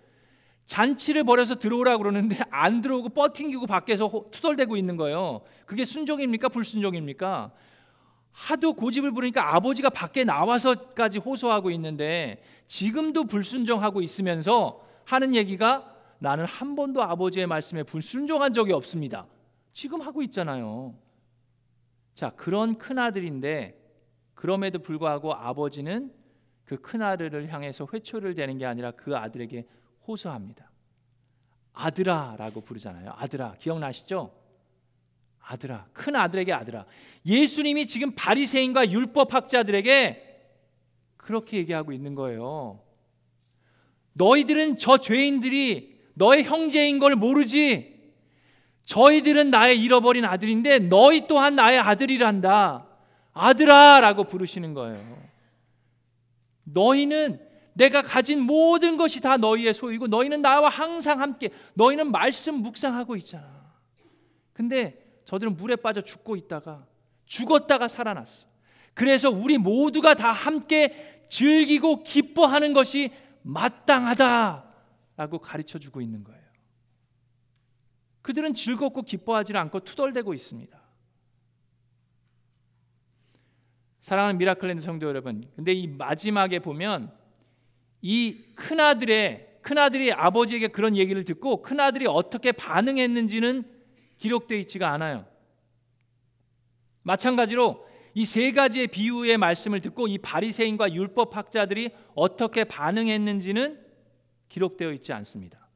잔치를 0.66 1.24
벌여서 1.24 1.56
들어오라 1.56 1.98
그러는데 1.98 2.38
안 2.50 2.80
들어오고 2.80 3.10
뻗팅기고 3.10 3.66
밖에서 3.66 4.10
투덜대고 4.30 4.76
있는 4.76 4.96
거예요. 4.96 5.42
그게 5.66 5.84
순종입니까? 5.84 6.48
불순종입니까? 6.48 7.52
하도 8.34 8.74
고집을 8.74 9.12
부르니까 9.12 9.54
아버지가 9.54 9.90
밖에 9.90 10.24
나와서까지 10.24 11.18
호소하고 11.18 11.70
있는데 11.70 12.42
지금도 12.66 13.24
불순종하고 13.24 14.02
있으면서 14.02 14.84
하는 15.04 15.34
얘기가 15.34 15.94
나는 16.18 16.44
한 16.44 16.74
번도 16.74 17.02
아버지의 17.02 17.46
말씀에 17.46 17.84
불순종한 17.84 18.52
적이 18.52 18.72
없습니다. 18.72 19.26
지금 19.72 20.00
하고 20.00 20.20
있잖아요. 20.22 20.94
자, 22.14 22.30
그런 22.30 22.76
큰 22.76 22.98
아들인데 22.98 23.80
그럼에도 24.34 24.78
불구하고 24.80 25.32
아버지는 25.32 26.12
그 26.64 26.76
큰 26.80 27.02
아들을 27.02 27.52
향해서 27.52 27.86
회초를 27.92 28.34
대는 28.34 28.58
게 28.58 28.66
아니라 28.66 28.90
그 28.92 29.16
아들에게 29.16 29.66
호소합니다. 30.08 30.70
아들아라고 31.72 32.62
부르잖아요. 32.62 33.12
아들아. 33.16 33.54
기억나시죠? 33.58 34.32
아들아, 35.46 35.86
큰 35.92 36.16
아들에게 36.16 36.52
아들아. 36.52 36.86
예수님이 37.26 37.86
지금 37.86 38.12
바리새인과 38.14 38.90
율법 38.90 39.34
학자들에게 39.34 40.22
그렇게 41.16 41.58
얘기하고 41.58 41.92
있는 41.92 42.14
거예요. 42.14 42.80
너희들은 44.14 44.76
저 44.76 44.98
죄인들이 44.98 46.00
너의 46.14 46.44
형제인 46.44 46.98
걸 46.98 47.16
모르지. 47.16 47.94
저희들은 48.84 49.50
나의 49.50 49.82
잃어버린 49.82 50.24
아들인데 50.24 50.78
너희 50.80 51.26
또한 51.26 51.56
나의 51.56 51.78
아들이란다. 51.78 52.86
아들아라고 53.32 54.24
부르시는 54.24 54.74
거예요. 54.74 55.22
너희는 56.64 57.40
내가 57.72 58.02
가진 58.02 58.40
모든 58.40 58.96
것이 58.96 59.20
다 59.20 59.36
너희의 59.36 59.74
소유고 59.74 60.06
너희는 60.06 60.42
나와 60.42 60.68
항상 60.68 61.20
함께 61.20 61.48
너희는 61.74 62.12
말씀 62.12 62.56
묵상하고 62.56 63.16
있잖아. 63.16 63.74
근데 64.52 65.03
저들은 65.24 65.56
물에 65.56 65.76
빠져 65.76 66.00
죽고 66.00 66.36
있다가 66.36 66.86
죽었다가 67.26 67.88
살아났어. 67.88 68.46
그래서 68.92 69.30
우리 69.30 69.58
모두가 69.58 70.14
다 70.14 70.30
함께 70.30 71.24
즐기고 71.28 72.04
기뻐하는 72.04 72.72
것이 72.72 73.10
마땅하다라고 73.42 75.38
가르쳐 75.40 75.78
주고 75.78 76.00
있는 76.00 76.22
거예요. 76.24 76.44
그들은 78.22 78.54
즐겁고 78.54 79.02
기뻐하지 79.02 79.54
않고 79.54 79.80
투덜대고 79.80 80.32
있습니다. 80.32 80.82
사랑하는 84.00 84.38
미라클랜드 84.38 84.82
성도 84.82 85.06
여러분, 85.06 85.50
근데 85.56 85.72
이 85.72 85.86
마지막에 85.86 86.58
보면 86.58 87.12
이 88.00 88.44
큰아들의 88.54 89.60
큰아들이 89.62 90.12
아버지에게 90.12 90.68
그런 90.68 90.94
얘기를 90.96 91.24
듣고 91.24 91.62
큰아들이 91.62 92.06
어떻게 92.06 92.52
반응했는지는 92.52 93.73
기록되어 94.18 94.58
있지가 94.58 94.90
않아요. 94.92 95.26
마찬가지로 97.02 97.84
이 98.14 98.24
세 98.24 98.52
가지의 98.52 98.86
비유의 98.88 99.38
말씀을 99.38 99.80
듣고 99.80 100.06
이 100.06 100.18
바리새인과 100.18 100.92
율법 100.94 101.36
학자들이 101.36 101.90
어떻게 102.14 102.62
반응했는지는 102.64 103.84
기록되어 104.48 104.92
있지 104.92 105.12
않습니다. 105.12 105.68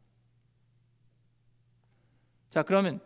자, 2.51 2.62
그러면 2.62 3.01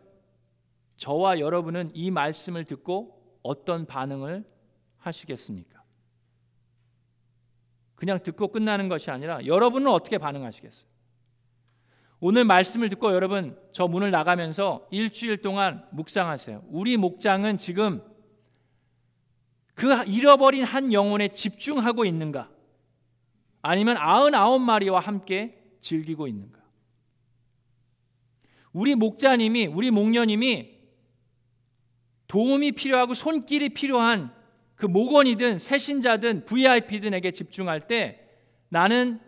저와 0.98 1.40
여러분은 1.40 1.90
이 1.94 2.10
말씀을 2.10 2.64
듣고 2.64 3.38
어떤 3.42 3.86
반응을 3.86 4.44
하시겠습니까? 4.98 5.82
그냥 7.94 8.22
듣고 8.22 8.48
끝나는 8.48 8.88
것이 8.88 9.10
아니라 9.10 9.44
여러분은 9.46 9.90
어떻게 9.90 10.18
반응하시겠어요? 10.18 10.91
오늘 12.24 12.44
말씀을 12.44 12.88
듣고 12.88 13.12
여러분 13.12 13.58
저 13.72 13.88
문을 13.88 14.12
나가면서 14.12 14.86
일주일 14.92 15.38
동안 15.38 15.84
묵상하세요. 15.90 16.62
우리 16.68 16.96
목장은 16.96 17.58
지금 17.58 18.00
그 19.74 19.92
잃어버린 20.04 20.62
한 20.62 20.92
영혼에 20.92 21.26
집중하고 21.26 22.04
있는가? 22.04 22.48
아니면 23.60 23.96
아흔아홉 23.98 24.62
마리와 24.62 25.00
함께 25.00 25.60
즐기고 25.80 26.28
있는가? 26.28 26.60
우리 28.72 28.94
목자님이 28.94 29.66
우리 29.66 29.90
목녀님이 29.90 30.78
도움이 32.28 32.70
필요하고 32.70 33.14
손길이 33.14 33.70
필요한 33.70 34.32
그 34.76 34.86
목원이든 34.86 35.58
새신자든 35.58 36.44
VIP든에게 36.44 37.32
집중할 37.32 37.80
때 37.80 38.20
나는 38.68 39.18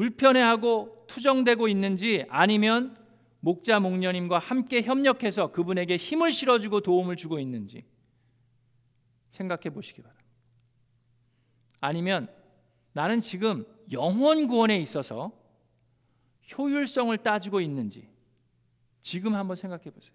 불편해하고 0.00 1.04
투정되고 1.08 1.68
있는지 1.68 2.24
아니면 2.30 2.96
목자 3.40 3.80
목녀님과 3.80 4.38
함께 4.38 4.80
협력해서 4.80 5.52
그분에게 5.52 5.98
힘을 5.98 6.32
실어주고 6.32 6.80
도움을 6.80 7.16
주고 7.16 7.38
있는지 7.38 7.84
생각해 9.28 9.68
보시기 9.74 10.00
바랍니다. 10.00 10.26
아니면 11.82 12.28
나는 12.94 13.20
지금 13.20 13.66
영혼 13.92 14.46
구원에 14.46 14.80
있어서 14.80 15.32
효율성을 16.56 17.16
따지고 17.18 17.60
있는지 17.60 18.08
지금 19.02 19.34
한번 19.34 19.56
생각해 19.56 19.84
보세요. 19.90 20.14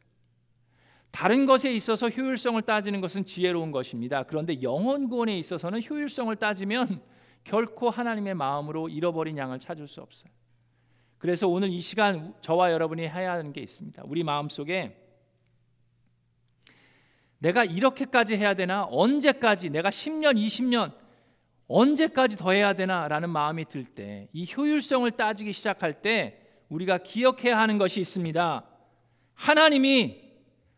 다른 1.12 1.46
것에 1.46 1.72
있어서 1.76 2.10
효율성을 2.10 2.60
따지는 2.64 3.02
것은 3.02 3.24
지혜로운 3.24 3.72
것입니다. 3.72 4.24
그런데 4.24 4.64
영혼 4.64 5.10
구원에 5.10 5.38
있어서는 5.38 5.84
효율성을 5.88 6.36
따지면 6.38 7.04
결코 7.46 7.90
하나님의 7.90 8.34
마음으로 8.36 8.90
잃어버린 8.90 9.38
양을 9.38 9.60
찾을 9.60 9.88
수 9.88 10.02
없어요. 10.02 10.30
그래서 11.18 11.48
오늘 11.48 11.70
이 11.70 11.80
시간 11.80 12.34
저와 12.42 12.72
여러분이 12.74 13.08
해야 13.08 13.32
하는 13.34 13.54
게 13.54 13.62
있습니다. 13.62 14.04
우리 14.06 14.24
마음 14.24 14.50
속에 14.50 15.02
내가 17.40 17.64
이렇게까지 17.64 18.36
해야 18.36 18.54
되나? 18.56 18.86
언제까지? 18.90 19.70
내가 19.70 19.90
10년, 19.90 20.36
20년 20.38 20.94
언제까지 21.68 22.38
더 22.38 22.52
해야 22.52 22.74
되나라는 22.74 23.30
마음이 23.30 23.66
들 23.66 23.86
때 23.96 24.28
이 24.34 24.48
효율성을 24.56 25.10
따지기 25.12 25.54
시작할 25.54 26.02
때 26.02 26.40
우리가 26.70 26.98
기억해야 27.00 27.58
하는 27.60 27.78
것이 27.78 28.00
있습니다. 28.00 28.66
하나님이 29.36 30.22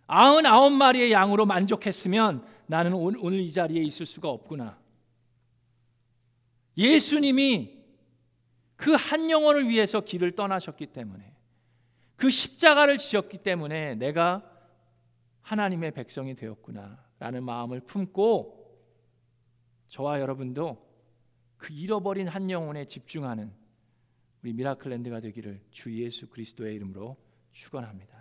아흔아홉 0.07 0.73
마리의 0.73 1.11
양으로 1.11 1.45
만족했으면 1.45 2.45
나는 2.65 2.93
오늘 2.93 3.39
이 3.39 3.51
자리에 3.51 3.81
있을 3.83 4.05
수가 4.05 4.29
없구나. 4.29 4.77
예수님이 6.77 7.77
그 8.75 8.95
한 8.95 9.29
영혼을 9.29 9.67
위해서 9.67 10.01
길을 10.01 10.33
떠나셨기 10.33 10.87
때문에 10.87 11.35
그 12.15 12.29
십자가를 12.29 12.97
지었기 12.97 13.39
때문에 13.39 13.95
내가 13.95 14.49
하나님의 15.41 15.91
백성이 15.91 16.35
되었구나라는 16.35 17.43
마음을 17.43 17.79
품고 17.81 18.55
저와 19.87 20.19
여러분도 20.19 20.85
그 21.57 21.73
잃어버린 21.73 22.27
한 22.27 22.49
영혼에 22.51 22.85
집중하는 22.85 23.51
우리 24.43 24.53
미라클랜드가 24.53 25.21
되기를 25.21 25.61
주 25.71 25.93
예수 25.99 26.29
그리스도의 26.29 26.75
이름으로 26.75 27.17
축원합니다. 27.51 28.16